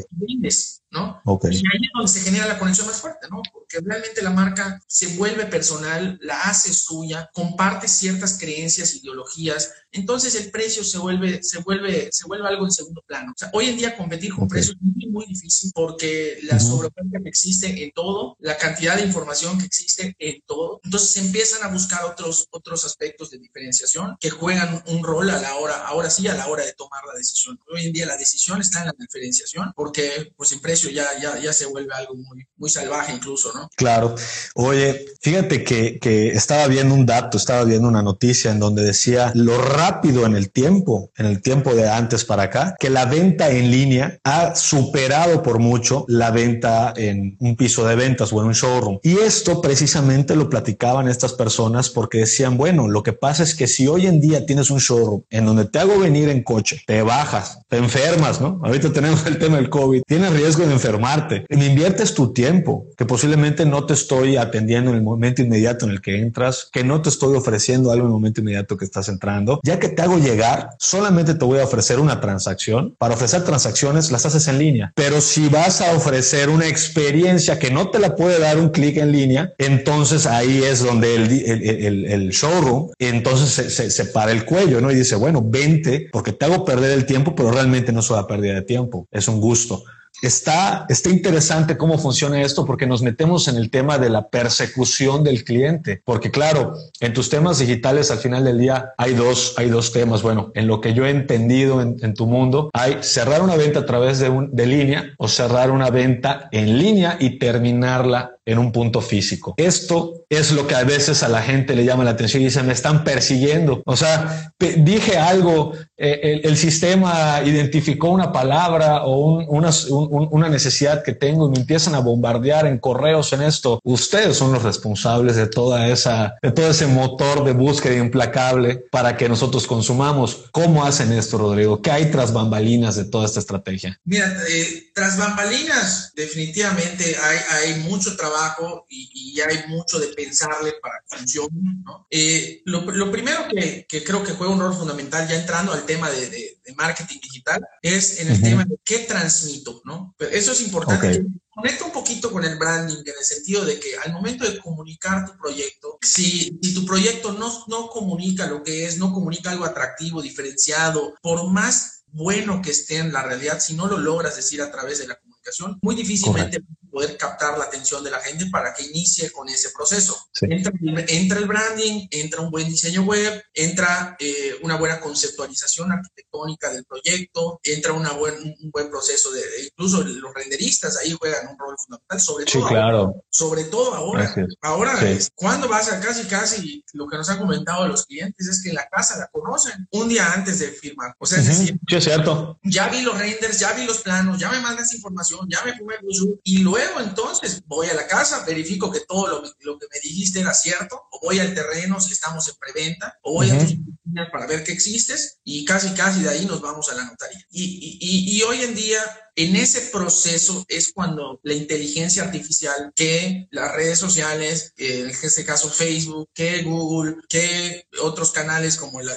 [0.92, 1.22] ¿No?
[1.26, 3.42] Y ahí es donde se genera la conexión más fuerte, ¿no?
[3.54, 10.36] Porque realmente la marca se vuelve personal, la hace suya, comparte ciertas creencias, ideologías, entonces
[10.36, 13.32] el precio se vuelve, se vuelve, se vuelve algo en segundo plano.
[13.32, 16.90] O sea, hoy en día competir con precios es muy, muy difícil porque la uh
[16.90, 21.64] que existe en todo, la cantidad de información que existe en todo, entonces se empiezan
[21.64, 26.10] a buscar otros, otros aspectos de diferenciación que juegan un rol a la hora, ahora
[26.10, 27.60] sí, a la hora de tomar la decisión.
[27.72, 31.52] Hoy en día la decisión está en la diferenciación porque pues el ya, ya, ya
[31.52, 33.70] se vuelve algo muy, muy salvaje incluso, ¿no?
[33.76, 34.16] Claro.
[34.56, 39.32] Oye, fíjate que, que estaba viendo un dato, estaba viendo una noticia en donde decía
[39.36, 43.50] lo rápido en el tiempo, en el tiempo de antes para acá, que la venta
[43.50, 48.48] en línea ha superado por mucho la venta en un piso de ventas o en
[48.48, 49.00] un showroom.
[49.04, 53.68] Y esto precisamente lo platicaban estas personas porque decían, bueno, lo que pasa es que
[53.68, 57.02] si hoy en día tienes un showroom en donde te hago venir en coche, te
[57.02, 58.60] bajas, te enfermas, ¿no?
[58.64, 61.46] Ahorita tenemos el tema del COVID, tienes riesgo de enfermarte.
[61.50, 65.92] Me inviertes tu tiempo, que posiblemente no te estoy atendiendo en el momento inmediato en
[65.92, 69.10] el que entras, que no te estoy ofreciendo algo en el momento inmediato que estás
[69.10, 69.60] entrando.
[69.64, 72.96] Ya que te hago llegar, solamente te voy a ofrecer una transacción.
[72.98, 74.92] Para ofrecer transacciones las haces en línea.
[74.96, 78.98] Pero si vas a ofrecer una experiencia que no te la puede dar un clic
[78.98, 84.82] en línea, entonces ahí es donde el, el, showroom, entonces se, se, para el cuello,
[84.82, 84.92] ¿no?
[84.92, 88.28] Y dice, bueno, vente porque te hago perder el tiempo, pero realmente no es una
[88.28, 89.84] pérdida de tiempo, es un gusto.
[90.22, 95.24] Está, está interesante cómo funciona esto porque nos metemos en el tema de la persecución
[95.24, 96.02] del cliente.
[96.04, 100.22] Porque claro, en tus temas digitales al final del día hay dos, hay dos temas.
[100.22, 103.86] Bueno, en lo que yo he entendido en, tu mundo, hay cerrar una venta a
[103.86, 108.72] través de, un, de línea o cerrar una venta en línea y terminarla en un
[108.72, 109.54] punto físico.
[109.58, 112.64] Esto es lo que a veces a la gente le llama la atención y dice,
[112.64, 113.84] me están persiguiendo.
[113.86, 121.48] O sea, dije algo, eh, el, sistema identificó una palabra o una necesidad que tengo
[121.48, 123.80] y me empiezan a bombardear en correos en esto.
[123.84, 129.18] Ustedes son los responsables de toda esa, de todo ese motor de búsqueda implacable para
[129.18, 130.46] que nosotros consumamos.
[130.52, 131.82] ¿Cómo hacen esto, Rodrigo?
[131.82, 134.00] ¿Qué hay tras bambalinas de toda esta estrategia?
[134.06, 140.74] Mira, eh, tras bambalinas definitivamente hay, hay mucho trabajo y, y, hay mucho de pensarle
[140.82, 141.50] para que funcione.
[141.84, 142.08] ¿no?
[142.10, 145.86] Eh, lo, lo, primero que, que, creo que juega un rol fundamental, ya entrando al
[145.90, 149.82] tema de, de, marketing digital, es en el tema de qué transmito.
[149.86, 150.14] ¿no?
[150.18, 151.26] Pero eso es importante.
[151.50, 155.26] Conecta un poquito con el branding en el sentido de que al momento de comunicar
[155.26, 159.66] tu proyecto, si, si tu proyecto no, no comunica lo que es, no comunica algo
[159.66, 164.62] atractivo, diferenciado, por más bueno que esté en la realidad, si no lo logras decir
[164.62, 168.74] a través de la comunicación, muy difícilmente poder captar la atención de la gente para
[168.74, 170.16] que inicie con ese proceso.
[170.42, 176.86] Entra, el branding, entra un buen diseño web, entra eh, una buena conceptualización arquitectónica del
[176.86, 181.76] proyecto, entra una buen, un buen proceso de, incluso los renderistas ahí juegan un rol
[181.78, 182.98] fundamental, sobre todo claro.
[182.98, 184.36] ahora, sobre todo ahora.
[184.62, 185.00] Ahora,
[185.36, 188.88] cuando vas a casi, casi, lo que nos han comentado los clientes es que la
[188.90, 191.14] casa la conocen un día antes de firmar.
[191.20, 192.60] O sea, es decir, es cierto.
[192.64, 195.96] Ya vi los renders, ya vi los planos, ya me mandas información, ya me fumé
[195.96, 199.88] el y luego Luego entonces voy a la casa, verifico que todo lo, lo, que
[199.92, 203.60] me dijiste era cierto, o voy al terreno si estamos en preventa, o voy a
[203.60, 207.04] tus oficinas para ver que existes, y casi casi de ahí nos vamos a la
[207.04, 207.46] notaría.
[207.50, 209.02] Y, y, y hoy en día
[209.40, 215.46] en ese proceso es cuando la inteligencia artificial, que las redes sociales, que en este
[215.46, 219.16] caso Facebook, que Google, que otros canales como la,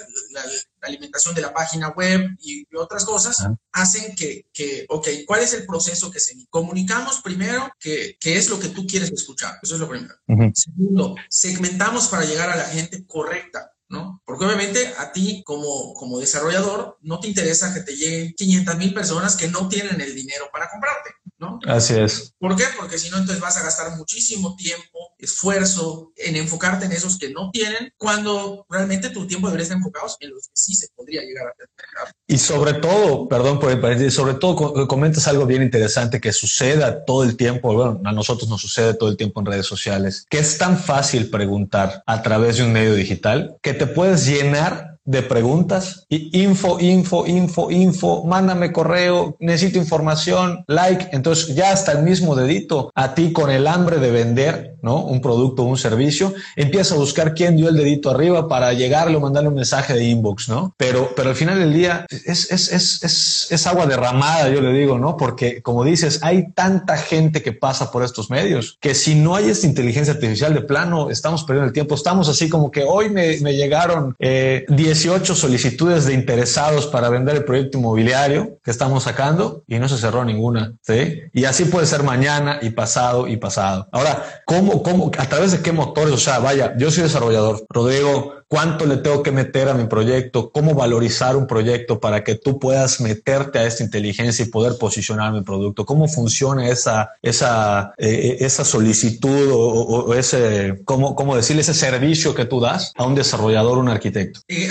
[0.81, 5.67] alimentación de la página web y otras cosas, hacen que, que, ok, ¿cuál es el
[5.67, 9.59] proceso que se comunicamos primero qué es lo que tú quieres escuchar?
[9.61, 10.15] Eso es lo primero.
[10.55, 13.72] Segundo, segmentamos para llegar a la gente correcta.
[13.93, 14.23] ¿No?
[14.25, 18.95] Porque obviamente a ti como, como desarrollador no te interesa que te lleguen 500 mil
[18.95, 21.11] personas que no tienen el dinero para comprarte,
[21.43, 21.59] ¿no?
[21.67, 22.33] Así es.
[22.39, 22.65] ¿Por qué?
[22.79, 27.31] Porque si no, entonces vas a gastar muchísimo tiempo, esfuerzo en enfocarte en esos que
[27.31, 31.23] no tienen, cuando realmente tu tiempo debería estar enfocado en los que sí se podría
[31.23, 32.15] llegar a tener.
[32.29, 37.25] Y sobre todo, perdón por el sobre todo comentas algo bien interesante que suceda todo
[37.25, 40.57] el tiempo, bueno, a nosotros nos sucede todo el tiempo en redes sociales, que es
[40.59, 46.07] tan fácil preguntar a través de un medio digital que te puedes llenar de preguntas
[46.09, 51.09] y info, info, info, info, mándame correo, necesito información, like.
[51.13, 55.05] Entonces ya hasta el mismo dedito a ti con el hambre de vender, ¿no?
[55.05, 59.21] Un producto, un servicio, empieza a buscar quién dio el dedito arriba para llegarle o
[59.21, 60.75] mandarle un mensaje de inbox, ¿no?
[60.77, 64.73] Pero, pero al final del día es, es, es, es, es agua derramada, yo le
[64.73, 65.17] digo, ¿no?
[65.17, 69.49] Porque como dices, hay tanta gente que pasa por estos medios que si no hay
[69.49, 71.95] esta inteligencia artificial de plano, estamos perdiendo el tiempo.
[71.95, 77.37] Estamos así como que hoy me, me llegaron eh, 18 solicitudes de interesados para vender
[77.37, 81.23] el proyecto inmobiliario que estamos sacando y no se cerró ninguna, ¿sí?
[81.33, 83.89] Y así puede ser mañana y pasado y pasado.
[83.91, 86.13] Ahora, ¿cómo, cómo, a través de qué motores?
[86.13, 90.53] O sea, vaya, yo soy desarrollador, Rodrigo, cuánto le tengo que meter a mi proyecto,
[90.53, 95.33] cómo valorizar un proyecto para que tú puedas meterte a esta inteligencia y poder posicionar
[95.33, 101.73] mi producto, cómo funciona esa, esa, eh, esa solicitud o, ese, cómo, cómo decirle ese
[101.73, 104.41] servicio que tú das a un desarrollador, un arquitecto.
[104.49, 104.69] Eh,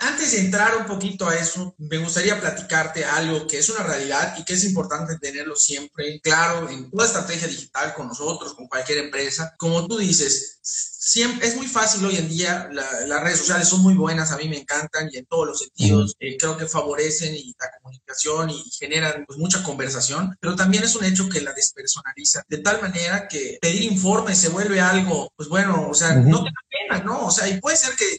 [0.00, 4.34] antes de entrar un poquito a eso, me gustaría platicarte algo que es una realidad
[4.38, 8.98] y que es importante tenerlo siempre claro en toda estrategia digital con nosotros, con cualquier
[8.98, 9.54] empresa.
[9.56, 10.58] Como tú dices,
[11.04, 14.48] siempre, es muy fácil hoy en día, las redes sociales son muy buenas, a mí
[14.48, 18.62] me encantan y en todos los sentidos eh, creo que favorecen y la comunicación y,
[18.78, 23.26] generan pues, mucha conversación, pero también es un hecho que la despersonaliza de tal manera
[23.26, 27.26] que pedir informes se vuelve algo, pues bueno, o sea, no te da pena, ¿no?
[27.26, 28.16] O sea, y puede ser que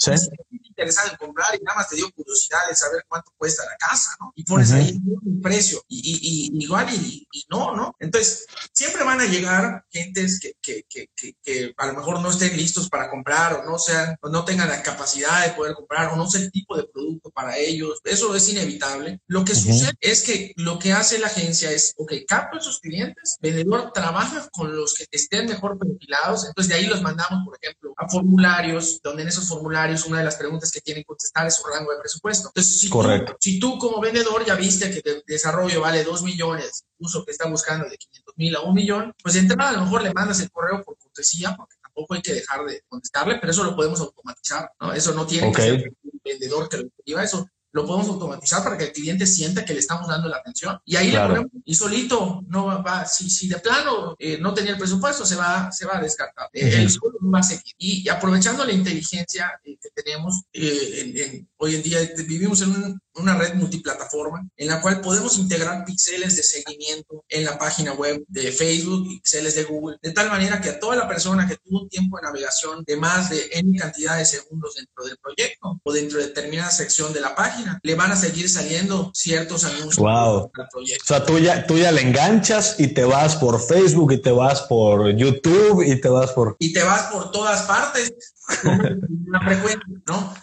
[0.74, 4.16] interesado en comprar y nada más te dio curiosidad de saber cuánto cuesta la casa,
[4.20, 4.34] ¿no?
[4.36, 7.96] Y pones ahí un precio y, y, y igual y, no, ¿no?
[8.00, 12.56] Entonces, siempre van a llegar gentes que, que, que, que, a lo mejor no estén
[12.58, 16.16] listos para comprar o no sean, o no tengan la capacidad de poder comprar o
[16.16, 18.00] no sea el tipo de producto para ellos.
[18.04, 19.20] Eso es inevitable.
[19.28, 22.80] Lo que sucede es que lo que hace la agencia es, ok, capto a esos
[22.80, 27.58] clientes, vendedor trabaja con los que estén mejor perfilados, entonces de ahí los mandamos, por
[27.62, 31.48] ejemplo, a formularios, donde en esos formularios una de las preguntas que tienen que contestar
[31.48, 32.50] es su rango de presupuesto.
[32.50, 33.34] Entonces, si, Correcto.
[33.34, 37.32] Tú, si tú como vendedor ya viste que el desarrollo vale 2 millones, uso que
[37.32, 40.14] está buscando de 500 mil a un millón, pues de entrada a lo mejor le
[40.14, 43.76] mandas el correo por cortesía, porque tampoco hay que dejar de contestarle, pero eso lo
[43.76, 44.94] podemos automatizar, ¿no?
[44.94, 48.78] Eso no tiene que ser el vendedor que lo escriba, eso lo podemos automatizar para
[48.78, 50.80] que el cliente sienta que le estamos dando la atención.
[50.86, 54.74] Y ahí le ponemos, y solito no va, si, si de plano eh, no tenía
[54.74, 56.50] el presupuesto, se va, se va a descartar.
[56.54, 57.74] El solo va a seguir.
[57.78, 63.36] Y, aprovechando la inteligencia eh, que tenemos, eh, hoy en día vivimos en un, una
[63.36, 68.52] red multiplataforma en la cual podemos integrar píxeles de seguimiento en la página web de
[68.52, 71.90] Facebook, píxeles de Google, de tal manera que a toda la persona que tuvo un
[71.90, 76.20] tiempo de navegación de más de N cantidad de segundos dentro del proyecto o dentro
[76.20, 80.52] de determinada sección de la página, le van a seguir saliendo ciertos anuncios wow.
[80.52, 80.52] O
[81.06, 84.62] sea, tú ya, tú ya le enganchas y te vas por Facebook y te vas
[84.62, 86.56] por YouTube y te vas por...
[86.60, 88.14] Y te vas por todas partes,
[88.64, 90.34] una frecuencia, ¿no?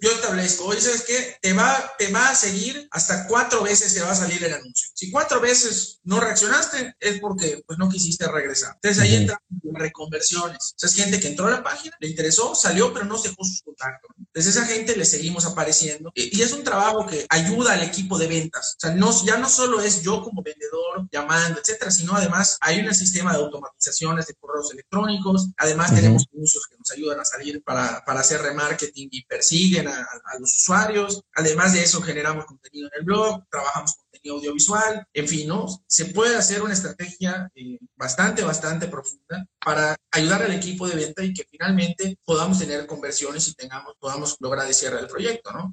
[0.00, 1.36] Yo establezco, oye, ¿sabes qué?
[1.40, 4.88] Te va, te va a seguir hasta cuatro veces te va a salir el anuncio.
[4.94, 8.74] Si cuatro veces no reaccionaste, es porque pues no quisiste regresar.
[8.74, 9.38] Entonces ahí entran
[9.72, 10.74] reconversiones.
[10.76, 13.44] O sea, es gente que entró a la página, le interesó, salió, pero no dejó
[13.44, 14.10] sus contactos.
[14.18, 16.12] Entonces esa gente le seguimos apareciendo.
[16.14, 18.76] Y, es un trabajo que ayuda al equipo de ventas.
[18.76, 22.80] O sea, no, ya no solo es yo como vendedor llamando, etcétera, sino además hay
[22.80, 25.48] un sistema de automatizaciones de correos electrónicos.
[25.56, 29.88] Además tenemos anuncios que nos ayudan a salir para, para hacer remarketing y percibir siguen
[29.88, 30.06] a,
[30.38, 31.22] los usuarios.
[31.34, 35.66] Además de eso, generamos contenido en el blog, trabajamos contenido audiovisual, en fin, ¿no?
[35.86, 41.24] Se puede hacer una estrategia eh, bastante, bastante profunda para ayudar al equipo de venta
[41.24, 45.72] y que finalmente podamos tener conversiones y tengamos, podamos lograr el cierre del proyecto, ¿no?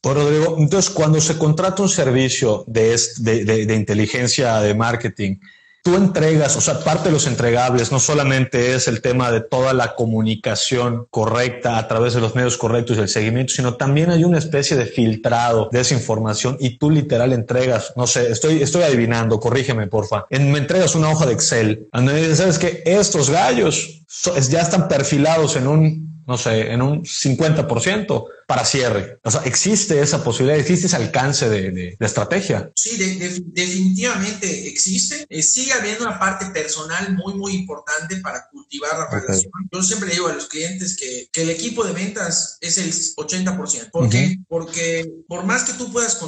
[0.00, 5.38] Pues Rodrigo, entonces cuando se contrata un servicio de, de, de inteligencia de marketing,
[5.84, 9.74] tú entregas, o sea, parte de los entregables no solamente es el tema de toda
[9.74, 14.24] la comunicación correcta a través de los medios correctos y el seguimiento, sino también hay
[14.24, 18.82] una especie de filtrado de esa información y tú literal entregas, no sé, estoy, estoy
[18.82, 24.00] adivinando, corrígeme porfa, en, me entregas una hoja de Excel, donde sabes que estos gallos
[24.48, 29.18] ya están perfilados en un, no sé, en un 50% para cierre.
[29.22, 32.70] O sea, existe esa posibilidad, existe ese alcance de, de, estrategia.
[32.74, 35.26] Sí, definitivamente existe.
[35.28, 39.52] Eh, sigue habiendo una parte personal muy, muy importante para cultivar la relación.
[39.72, 43.90] Yo siempre digo a los clientes que, que, el equipo de ventas es el 80%.
[43.90, 44.38] ¿Por qué?
[44.48, 46.18] Porque por más que tú puedas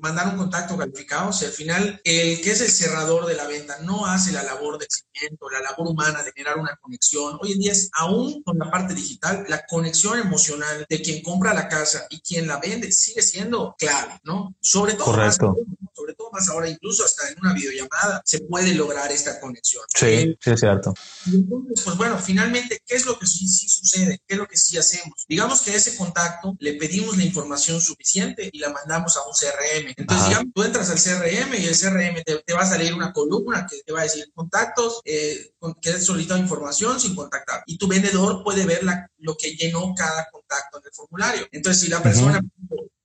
[0.00, 3.78] mandar un contacto calificado, si al final el que es el cerrador de la venta
[3.82, 7.58] no hace la labor de seguimiento, la labor humana de generar una conexión, hoy en
[7.58, 12.06] día es aún con la parte digital, la conexión emocional de quien compra la casa
[12.08, 14.54] y quien la vende sigue siendo clave, ¿no?
[14.60, 19.10] Sobre todo, Más, sobre todo más ahora, incluso hasta en una videollamada se puede lograr
[19.12, 19.84] esta conexión.
[19.94, 20.94] Sí, eh, sí es cierto.
[21.26, 24.20] entonces, pues bueno, finalmente, ¿qué es lo que sí, sí sucede?
[24.26, 25.24] ¿Qué es lo que sí hacemos?
[25.28, 29.94] Digamos que ese contacto le pedimos la información suficiente y la mandamos a un CRM.
[29.96, 33.66] Entonces, digamos, tú entras al CRM y el CRM te, va a salir una columna
[33.68, 37.62] que te va a decir contactos, eh, que has solicitado información sin contactar.
[37.66, 41.46] Y tu vendedor puede ver la, lo que llenó cada contacto en el formulario.
[41.52, 42.40] Entonces, si la persona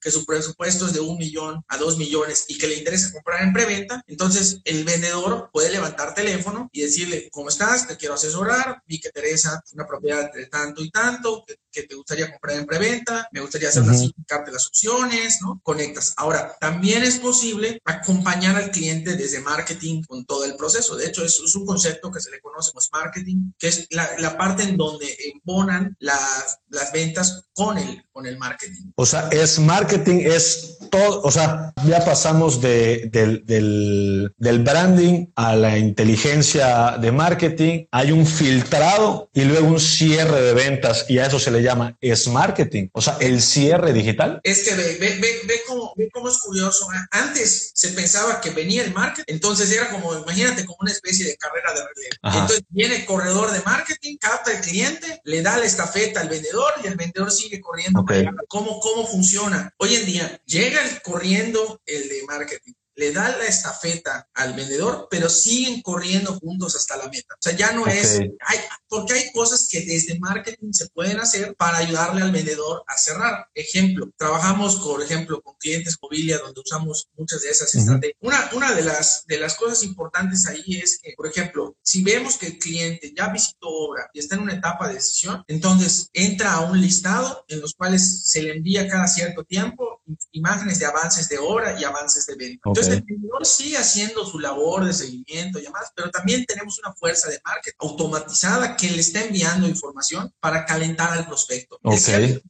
[0.02, 3.44] que su presupuesto es de un millón a dos millones y que le interesa comprar
[3.44, 7.88] en preventa, entonces el vendedor puede levantar teléfono y decirle, ¿cómo estás?
[7.88, 11.96] Te quiero asesorar, vi que te interesa una propiedad entre tanto y tanto, que, te
[11.96, 14.14] gustaría comprar en preventa, me gustaría hacer así,
[14.52, 15.60] las opciones, ¿no?
[15.64, 16.14] Conectas.
[16.18, 20.96] Ahora, también es posible acompañar al cliente desde marketing con todo el proceso.
[20.96, 24.10] De hecho, es, es un concepto que se le conoce como marketing, que es la,
[24.20, 28.92] la parte en donde embonan las, las ventas con el, con el marketing.
[28.96, 35.28] O sea, es marketing, es todo, o sea, ya pasamos de, del, del, del, branding
[35.36, 41.20] a la inteligencia de marketing, hay un filtrado y luego un cierre de ventas y
[41.20, 44.40] a eso se le llama es marketing, o sea, el cierre digital.
[44.44, 46.88] Es que ve, ve, ve, ve, cómo, ve cómo es curioso.
[47.12, 51.38] Antes se pensaba que venía el marketing, entonces era como, imagínate, como una especie de
[51.38, 52.42] carrera de relevo.
[52.42, 56.74] Entonces viene el corredor de marketing, capta el cliente, le da la estafeta al vendedor
[56.84, 58.06] y el vendedor sigue corriendo.
[58.48, 59.74] ¿Cómo, ¿Cómo funciona?
[59.78, 65.30] Hoy en día llega corriendo el de marketing le da la estafeta al vendedor, pero
[65.30, 67.34] siguen corriendo juntos hasta la meta.
[67.36, 68.60] O sea, ya no es, hay,
[68.90, 73.48] porque hay cosas que desde marketing se pueden hacer para ayudarle al vendedor a cerrar.
[73.56, 78.18] Ejemplo, trabajamos, por ejemplo, con clientes mobilia donde usamos muchas de esas estrategias.
[78.20, 82.36] Una, una de, las, de las cosas importantes ahí es que, por ejemplo, si vemos
[82.36, 86.54] que el cliente ya visitó obra y está en una etapa de decisión, entonces entra
[86.54, 89.99] a un listado en los cuales se le envía cada cierto tiempo
[90.32, 92.62] imágenes de avances de obra y avances de venta.
[92.66, 96.94] Entonces, el vendedor sigue haciendo su labor de seguimiento y demás, pero también tenemos una
[96.94, 101.80] fuerza de marketing automatizada que le está enviando información para calentar al prospecto.
[101.84, 102.42] Okay.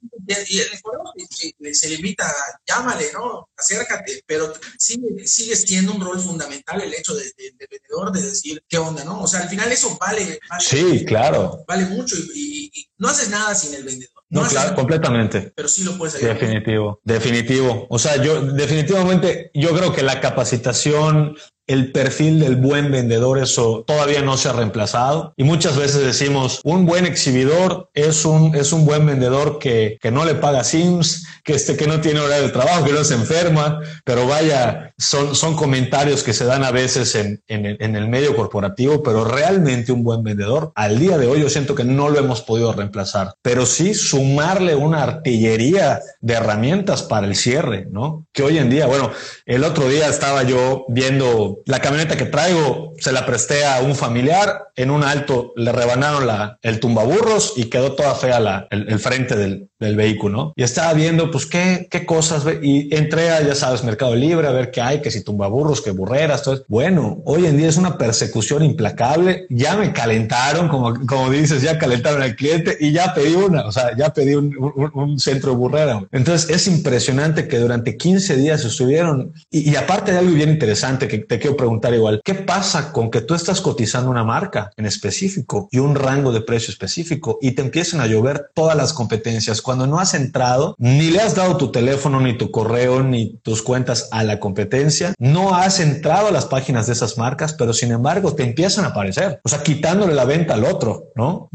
[0.48, 2.32] Y, el se limita,
[2.68, 3.50] llámale, ¿no?
[3.58, 8.64] Acércate, pero sigue, sigue siendo un rol fundamental el hecho del de, vendedor de decir
[8.68, 9.24] qué onda, ¿no?
[9.24, 10.40] O sea, al final eso vale.
[10.60, 11.64] sí, claro.
[11.68, 14.24] Vale mucho y, no haces nada sin el vendedor.
[14.30, 15.54] No, claro, completamente.
[15.56, 16.34] Pero sí lo puedes hacer.
[16.34, 17.49] Definitivo, definitivo.
[17.90, 21.36] O sea, yo definitivamente, yo creo que la capacitación,
[21.70, 25.34] el perfil del buen vendedor, eso todavía no se ha reemplazado.
[25.38, 30.10] Y muchas veces decimos, un buen exhibidor es un, es un buen vendedor que, que
[30.10, 33.14] no le paga Sims, que, este, que no tiene hora de trabajo, que no se
[33.14, 37.96] enferma, pero vaya, son, son comentarios que se dan a veces en, en, el, en
[37.96, 41.84] el medio corporativo, pero realmente un buen vendedor, al día de hoy yo siento que
[41.84, 47.88] no lo hemos podido reemplazar, pero sí sumarle una artillería de herramientas para el cierre,
[47.92, 48.26] ¿no?
[48.34, 49.12] Que hoy en día, bueno,
[49.46, 53.96] el otro día estaba yo viendo la camioneta que traigo se la presté a un
[53.96, 54.70] familiar.
[54.76, 59.36] En un alto le rebanaron la, el tumbaburros y quedó toda fea la, el, frente
[59.36, 60.54] del, del, vehículo.
[60.56, 62.44] Y estaba viendo, pues, qué, qué cosas.
[62.62, 65.92] Y entré a, ya sabes, Mercado Libre a ver qué hay, que si tumbaburros, que
[65.92, 66.44] burreras.
[66.44, 66.64] Todo.
[66.68, 69.46] Bueno, hoy en día es una persecución implacable.
[69.50, 73.66] Ya me calentaron, como, como dices, ya calentaron al cliente y ya pedí una.
[73.66, 74.56] O sea, ya pedí un,
[74.94, 76.02] un, centro de burrera.
[76.12, 79.34] Entonces es impresionante que durante 15 días estuvieron.
[79.50, 83.10] Y, y aparte de algo bien interesante que te quiero preguntar igual, ¿qué pasa con
[83.10, 87.52] que tú estás cotizando una marca en específico y un rango de precio específico y
[87.52, 91.56] te empiezan a llover todas las competencias cuando no has entrado, ni le has dado
[91.56, 96.32] tu teléfono, ni tu correo, ni tus cuentas a la competencia, no has entrado a
[96.32, 100.16] las páginas de esas marcas, pero sin embargo te empiezan a aparecer, o sea, quitándole
[100.16, 101.52] la venta al otro, ¿no?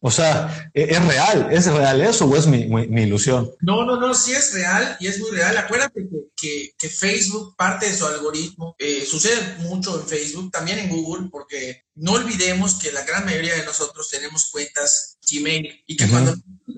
[0.00, 1.48] O sea, ¿e-, ¿es real?
[1.50, 2.60] ¿Es real eso o es mi,
[3.02, 3.50] ilusión?
[3.60, 5.54] No, no, no, sí es real y es muy real.
[5.58, 11.28] Acuérdate que, Facebook, parte de su algoritmo, eh, sucede mucho en Facebook, también en Google,
[11.30, 16.34] porque no olvidemos que la gran mayoría de nosotros tenemos cuentas Gmail y que cuando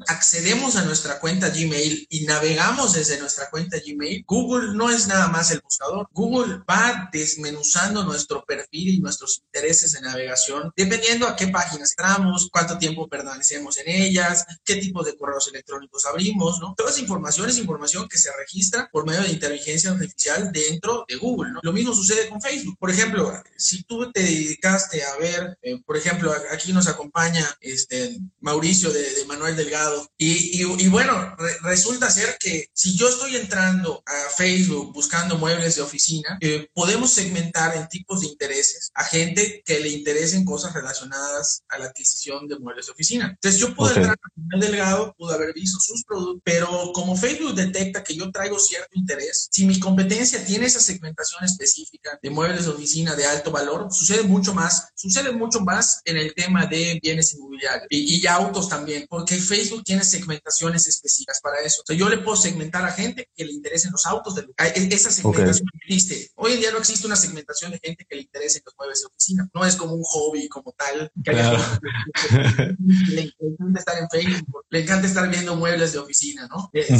[0.08, 5.28] accedemos a nuestra cuenta Gmail y navegamos desde nuestra cuenta Gmail, Google no es nada
[5.28, 6.08] más el buscador.
[6.12, 12.48] Google va desmenuzando nuestro perfil y nuestros intereses de navegación, dependiendo a qué páginas entramos,
[12.50, 16.74] cuánto tiempo permanecemos en ellas, qué tipo de correos electrónicos abrimos, ¿no?
[16.76, 21.16] Toda esa información es información que se registra por medio de inteligencia artificial dentro de
[21.16, 21.60] Google, ¿no?
[21.62, 22.76] Lo mismo sucede con Facebook.
[22.78, 28.18] Por ejemplo, si tú te dedicaste a ver, eh, por ejemplo, aquí nos acompaña este
[28.40, 34.30] Mauricio de, de Manuel Delgado, y, bueno, resulta ser que si yo estoy entrando a
[34.36, 39.80] Facebook buscando muebles de oficina, eh, podemos segmentar en tipos de intereses a gente que
[39.80, 43.30] le interesen cosas relacionadas a la adquisición de muebles de oficina.
[43.30, 47.54] Entonces yo puedo entrar a un delgado, pudo haber visto sus productos, pero como Facebook
[47.54, 52.64] detecta que yo traigo cierto interés, si mi competencia tiene esa segmentación específica de muebles
[52.64, 56.98] de oficina de alto valor, sucede mucho más, sucede mucho más en el tema de
[57.02, 61.82] bienes inmobiliarios y, y autos también, porque Facebook tiene segmentaciones específicas para eso.
[61.82, 64.34] O sea, yo le puedo segmentar a gente que le interesen los autos.
[64.34, 64.46] De,
[64.90, 66.30] esa segmentación existe.
[66.34, 69.06] Hoy en día no existe una segmentación de gente que le interese los muebles de
[69.06, 69.48] oficina.
[69.54, 71.10] No es como un hobby como tal.
[71.24, 71.32] Que
[73.08, 76.70] le encanta estar en Facebook, le encanta estar viendo muebles de oficina, ¿no?
[76.72, 76.98] Eh,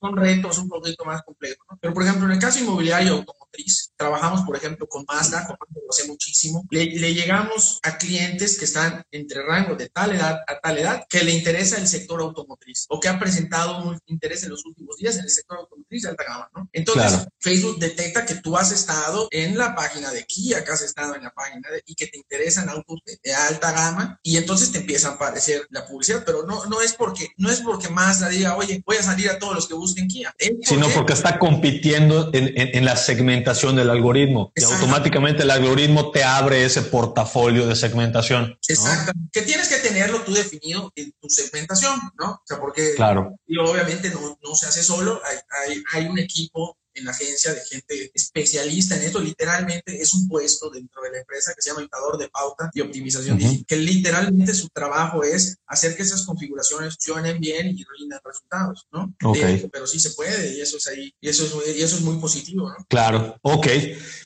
[0.00, 1.66] son retos un poquito más complejos.
[1.70, 1.78] ¿no?
[1.80, 3.24] Pero, por ejemplo, en el caso inmobiliario
[3.54, 6.64] automotriz, trabajamos, por ejemplo, con Mazda, con Mazda lo hace muchísimo.
[6.70, 11.04] Le, le llegamos a clientes que están entre rango de tal edad a tal edad
[11.08, 14.96] que le interesa el sector automotriz o que ha presentado un interés en los últimos
[14.96, 16.68] días en el sector automotriz de alta gama, ¿no?
[16.72, 21.14] Entonces, Facebook detecta que tú has estado en la página de Kia, que has estado
[21.14, 24.78] en la página de, y que te interesan autos de, alta gama y entonces te
[24.78, 28.56] empieza a aparecer la publicidad, pero no, no es porque, no es porque la diga,
[28.56, 30.34] oye, voy a salir a todos los que busquen Kia.
[30.62, 36.24] Sino porque está compitiendo en, en, la segmentación del algoritmo y automáticamente el algoritmo te
[36.24, 38.58] abre ese portafolio de segmentación.
[38.68, 39.12] Exacto.
[39.32, 42.00] Que tienes que tenerlo tú definido en tu segmentación.
[42.18, 42.32] ¿no?
[42.32, 43.36] O sea, porque claro.
[43.46, 45.36] y obviamente no, no, se hace solo, hay,
[45.72, 49.20] hay, hay, un equipo en la agencia de gente especialista en esto.
[49.20, 52.80] Literalmente es un puesto dentro de la empresa que se llama indicador de pauta y
[52.80, 58.18] optimización digital, que literalmente su trabajo es hacer que esas configuraciones funcionen bien y rinden
[58.24, 59.14] resultados, ¿no?
[59.22, 59.68] Okay.
[59.72, 62.18] pero sí se puede y eso es ahí, y eso es, y eso es muy
[62.18, 62.84] positivo, ¿no?
[62.88, 63.66] Claro, ok.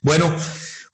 [0.03, 0.37] Bueno,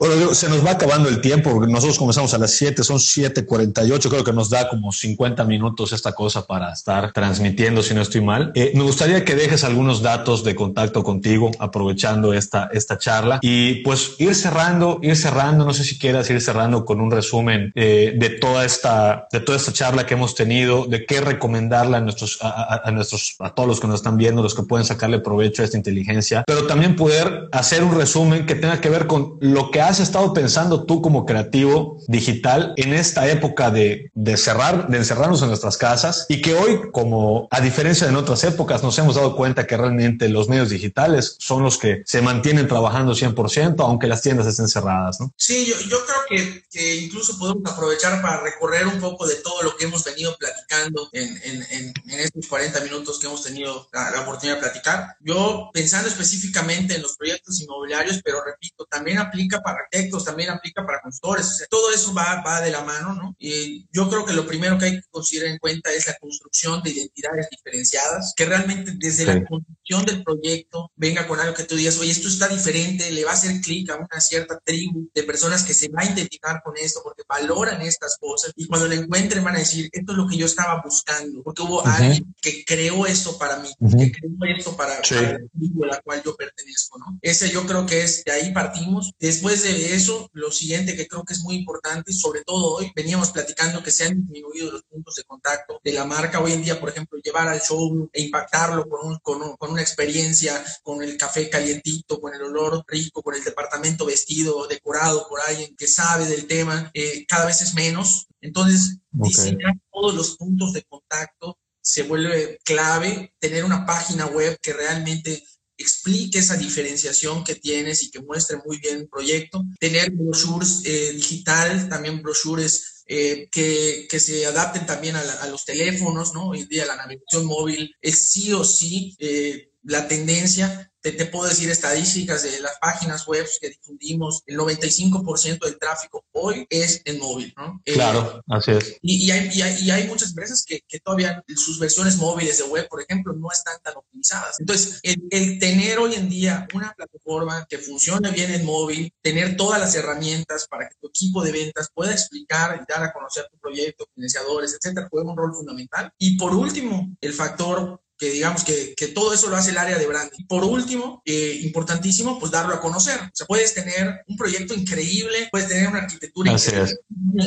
[0.07, 4.11] bueno, se nos va acabando el tiempo, porque nosotros comenzamos a las 7, son 7:48,
[4.11, 8.21] creo que nos da como 50 minutos esta cosa para estar transmitiendo, si no estoy
[8.21, 8.53] mal.
[8.55, 13.77] Eh, me gustaría que dejes algunos datos de contacto contigo, aprovechando esta, esta charla, y
[13.77, 18.15] pues ir cerrando, ir cerrando, no sé si quieras ir cerrando con un resumen eh,
[18.15, 22.39] de, toda esta, de toda esta charla que hemos tenido, de qué recomendarla a nuestros,
[22.43, 25.63] a, a, nuestros, a todos los que nos están viendo, los que pueden sacarle provecho
[25.63, 29.71] a esta inteligencia, pero también poder hacer un resumen que tenga que ver con lo
[29.71, 34.99] que has estado pensando tú como creativo digital en esta época de, de cerrar, de
[34.99, 38.97] encerrarnos en nuestras casas y que hoy, como a diferencia de en otras épocas, nos
[38.99, 43.75] hemos dado cuenta que realmente los medios digitales son los que se mantienen trabajando 100%,
[43.81, 45.33] aunque las tiendas estén cerradas, ¿no?
[45.37, 49.63] Sí, yo, yo creo que, que, incluso podemos aprovechar para recorrer un poco de todo
[49.63, 53.89] lo que hemos venido platicando en, en, en, en estos 40 minutos que hemos tenido
[53.93, 55.17] la, la oportunidad de platicar.
[55.21, 60.85] Yo pensando específicamente en los proyectos inmobiliarios, pero repito, también aplica para arquitectos, también aplica
[60.85, 61.47] para consultores.
[61.47, 63.37] O sea, todo eso va, va de la mano, ¿no?
[63.39, 66.83] Y yo creo que lo primero que hay que considerar en cuenta es la construcción
[66.83, 69.27] de identidades diferenciadas, que realmente desde sí.
[69.27, 73.25] la construcción del proyecto venga con algo que tú digas, oye, esto está diferente, le
[73.25, 76.63] va a hacer clic a una cierta tribu de personas que se va a identificar
[76.63, 80.19] con esto porque valoran estas cosas y cuando lo encuentren van a decir, esto es
[80.19, 81.97] lo que yo estaba buscando, porque hubo uh -huh.
[81.97, 83.99] alguien que creó esto para mí, uh -huh.
[83.99, 85.15] que creó esto para, sí.
[85.15, 87.19] para la tribu a la cual yo pertenezco, ¿no?
[87.23, 89.13] Ese yo creo que es, de ahí partimos.
[89.19, 93.31] Después de eso, lo siguiente que creo que es muy importante, sobre todo hoy, veníamos
[93.31, 96.41] platicando que se han disminuido los puntos de contacto de la marca.
[96.41, 99.71] Hoy en día, por ejemplo, llevar al show e impactarlo con, un, con, un, con
[99.71, 105.27] una experiencia, con el café calientito, con el olor rico, con el departamento vestido, decorado
[105.29, 108.27] por alguien que sabe del tema, eh, cada vez es menos.
[108.41, 109.31] Entonces, okay.
[109.31, 115.45] diseñar todos los puntos de contacto se vuelve clave, tener una página web que realmente
[115.77, 119.65] explique esa diferenciación que tienes y que muestre muy bien el proyecto.
[119.79, 126.33] Tener brochures eh, digital, también brochures eh, que, que, se adapten también a, los teléfonos,
[126.33, 126.49] ¿no?
[126.49, 130.91] Hoy día la navegación móvil es sí o sí eh, la tendencia.
[131.01, 136.25] Te, te, puedo decir estadísticas de las páginas web que difundimos, el 95% del tráfico
[136.33, 137.79] hoy es en móvil, ¿no?
[137.85, 138.97] Claro, eh, así es.
[139.03, 142.57] Y, y, hay, y, hay, y, hay, muchas empresas que, que, todavía sus versiones móviles
[142.57, 144.59] de web, por ejemplo, no están tan optimizadas.
[144.59, 149.59] Entonces, el, el, tener hoy en día una plataforma que funcione bien en móvil, tener
[149.59, 153.47] todas las herramientas para que tu equipo de ventas pueda explicar y dar a conocer
[153.51, 156.11] tu proyecto, financiadores, etcétera, juega un rol fundamental.
[156.17, 159.99] Y por último, el factor que digamos que, que, todo eso lo hace el área
[159.99, 160.47] de branding.
[160.47, 163.19] Por último, eh, importantísimo, pues darlo a conocer.
[163.19, 166.97] O sea, puedes tener un proyecto increíble, puedes tener una arquitectura increíble,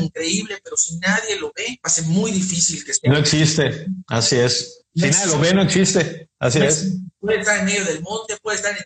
[0.01, 3.07] increíble, pero si nadie lo ve, va a ser muy difícil que esté.
[3.07, 4.83] No existe, así es.
[4.93, 6.93] Si nadie lo ve, no existe, así es.
[7.19, 8.83] Puede estar en medio del monte, puede estar en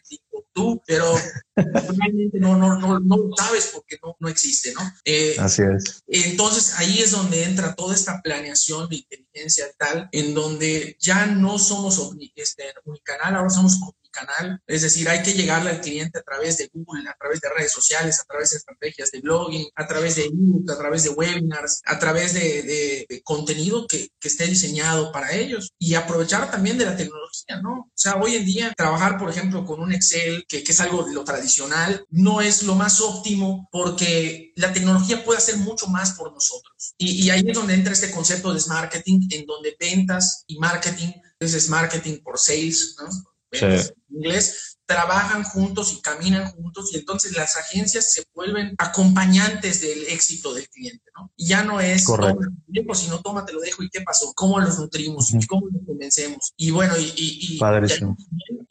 [0.54, 1.14] tú, pero
[1.56, 4.82] realmente no, no, no, no lo sabes porque no, no existe, ¿no?
[5.06, 6.04] Eh, Así es.
[6.08, 11.60] Entonces ahí es donde entra toda esta planeación de inteligencia tal, en donde ya no
[11.60, 12.00] somos
[12.36, 13.80] este, unicanal, ahora somos
[14.12, 17.50] canal, es decir, hay que llegarle al cliente a través de Google, a través de
[17.50, 21.10] redes sociales, a través de estrategias de blogging, a través de ebook, a través de
[21.10, 26.52] webinars, a través de, de, de contenido que, que, esté diseñado para ellos y aprovechar
[26.52, 27.72] también de la tecnología, ¿no?
[27.74, 31.04] O sea, hoy en día trabajar, por ejemplo, con un Excel, que, que es algo
[31.04, 36.12] de lo tradicional, no es lo más óptimo porque la tecnología puede hacer mucho más
[36.12, 36.94] por nosotros.
[36.98, 40.58] Y, y ahí es donde entra este concepto de smart marketing, en donde ventas y
[40.60, 43.10] marketing, es marketing por sales, ¿no?
[43.52, 43.94] Sí.
[44.12, 50.54] Inglés, trabajan juntos y caminan juntos y entonces las agencias se vuelven acompañantes del éxito
[50.54, 51.32] del cliente, ¿no?
[51.38, 52.48] Y ya no es, Correcto.
[52.74, 55.48] Toma, sino toma, te lo dejo y qué pasó, cómo los nutrimos, uh -huh.
[55.48, 56.54] cómo los convencemos.
[56.58, 57.60] Y bueno, y, y, y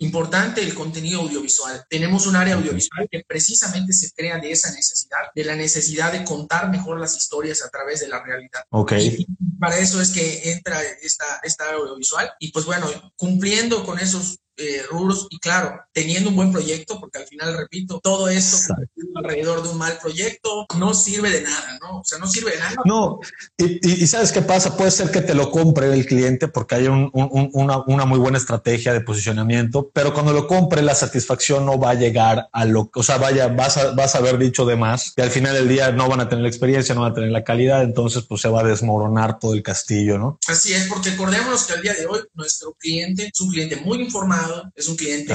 [0.01, 1.85] importante el contenido audiovisual.
[1.89, 6.25] Tenemos un área audiovisual que precisamente se crea de esa necesidad, de la necesidad de
[6.25, 8.63] contar mejor las historias a través de la realidad.
[8.71, 8.93] Ok.
[8.93, 9.27] Y
[9.59, 12.87] para eso es que entra esta, esta audiovisual y pues bueno,
[13.17, 18.01] cumpliendo con esos eh, rubros y claro, teniendo un buen proyecto, porque al final, repito,
[18.03, 18.75] todo esto
[19.15, 22.01] alrededor de un mal proyecto no sirve de nada, ¿no?
[22.01, 22.75] O sea, no sirve de nada.
[22.85, 23.21] No,
[23.57, 24.77] y, y, y ¿sabes qué pasa?
[24.77, 28.19] Puede ser que te lo compre el cliente porque hay un, un, una, una, muy
[28.19, 32.65] buena estrategia de posicionamiento, pero cuando lo compre la satisfacción no va a llegar a
[32.65, 35.31] lo que, o sea, vaya, vas a, vas a haber dicho de más y al
[35.31, 37.83] final del día no van a tener la experiencia, no van a tener la calidad,
[37.83, 40.39] entonces pues se va a desmoronar todo el castillo, ¿no?
[40.47, 44.03] Así es, porque acordémonos que al día de hoy nuestro cliente es un cliente muy
[44.03, 45.35] informado, informado, es un cliente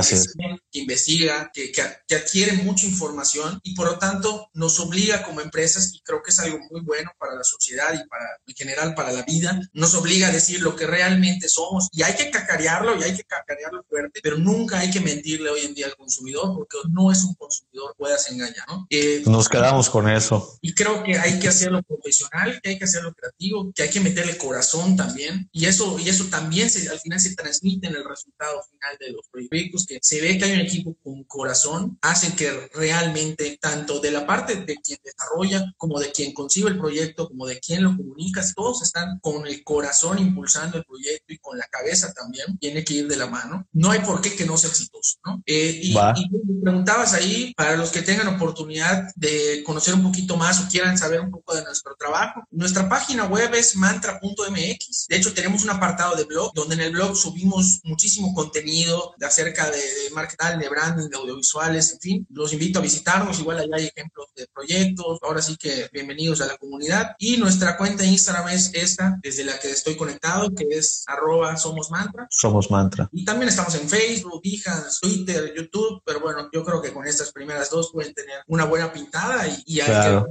[0.71, 5.93] que, investiga, que, que, adquiere mucha información y por lo tanto nos obliga como empresas,
[5.93, 9.11] y creo que es algo muy bueno para la sociedad y para en general para
[9.11, 13.03] la vida, nos obliga a decir lo que realmente somos y hay que cacarearlo y
[13.03, 16.77] hay que cacarearlo fuerte, pero nunca hay que mentirle hoy en día al consumidor porque
[16.89, 18.85] no es un consumidor, puedas engañar, ¿no?
[18.89, 20.57] Eh, nos quedamos con eso.
[20.61, 23.99] Y creo que hay que hacerlo profesional, que hay que hacerlo creativo, que hay que
[23.99, 28.03] meterle corazón también y eso, y eso también se, al final se transmite en el
[28.03, 32.35] resultado final de los proyectos, que se ve que hay un equipo con corazón, hacen
[32.35, 37.27] que realmente tanto de la parte de quien desarrolla como de quien concibe el proyecto,
[37.27, 41.57] como de quien lo comunica, todos están con el corazón impulsando el proyecto y con
[41.57, 43.67] la cabeza también, tiene que ir de la mano.
[43.73, 45.41] No hay por qué que no sea exitoso, ¿no?
[45.45, 50.37] Eh, y, y me preguntabas ahí, para los que tengan oportunidad de conocer un poquito
[50.37, 55.07] más o quieran saber un poco de nuestro trabajo, nuestra página web es mantra.mx.
[55.07, 58.84] De hecho, tenemos un apartado de blog donde en el blog subimos muchísimo contenido
[59.17, 62.27] de acerca de, de marketing, de branding, de audiovisuales, en fin.
[62.29, 65.19] Los invito a visitarnos, igual allá hay ejemplos de proyectos.
[65.21, 67.15] Ahora sí que bienvenidos a la comunidad.
[67.19, 71.57] Y nuestra cuenta de Instagram es esta, desde la que estoy conectado, que es arroba
[71.57, 72.27] somos mantra.
[72.29, 73.09] Somos mantra.
[73.11, 77.31] Y también estamos en Facebook, Behance, Twitter, YouTube, pero bueno, yo creo que con estas
[77.31, 80.25] primeras dos pueden tener una buena pintada y, y hay que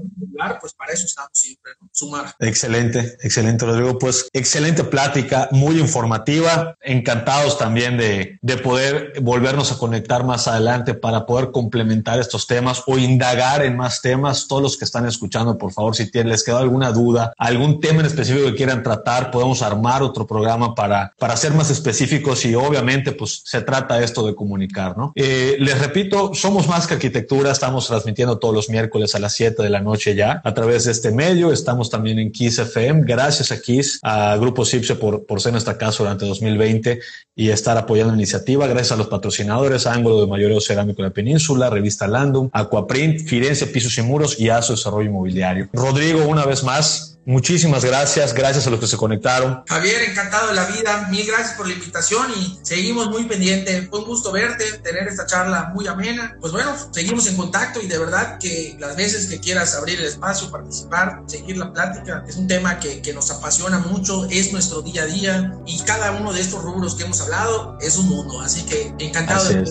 [0.61, 2.35] pues para eso estamos siempre, sumar.
[2.39, 3.99] Excelente, excelente, Rodrigo.
[3.99, 6.77] Pues excelente plática, muy informativa.
[6.81, 12.83] Encantados también de, de poder volvernos a conectar más adelante para poder complementar estos temas
[12.87, 14.47] o indagar en más temas.
[14.47, 18.01] Todos los que están escuchando, por favor, si tienen, les quedó alguna duda, algún tema
[18.01, 22.55] en específico que quieran tratar, podemos armar otro programa para, para ser más específicos y
[22.55, 25.15] obviamente pues se trata esto de comunicar, ¿no?
[25.17, 29.63] Eh, les repito, somos más que arquitectura, estamos transmitiendo todos los miércoles a las 7
[29.63, 31.51] de la noche ya a través de este medio.
[31.51, 33.05] Estamos también en Kiss FM.
[33.07, 37.01] Gracias a Kiss, a Grupo Cipse por, por ser nuestra casa durante 2020
[37.37, 41.71] y estar apoyando la Gracias a los patrocinadores, Ángulo de Mayoreo Cerámico de la Península,
[41.71, 45.69] Revista Landum, Aquaprint, Firenze Pisos y Muros y ASO Desarrollo Inmobiliario.
[45.73, 49.63] Rodrigo, una vez más, Muchísimas gracias, gracias a los que se conectaron.
[49.67, 53.89] Javier, encantado de la vida, mil gracias por la invitación y seguimos muy pendientes.
[53.89, 56.37] Fue un gusto verte, tener esta charla muy amena.
[56.41, 60.07] Pues bueno, seguimos en contacto y de verdad que las veces que quieras abrir el
[60.07, 64.83] espacio, participar, seguir la plática, es un tema que, que nos apasiona mucho, es nuestro
[64.83, 68.41] día a día y cada uno de estos rubros que hemos hablado es un mundo.
[68.43, 69.65] Así que encantado de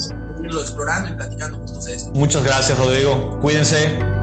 [0.43, 2.08] irlo explorando y platicando con ustedes.
[2.14, 3.39] Muchas gracias, Rodrigo.
[3.41, 4.22] Cuídense.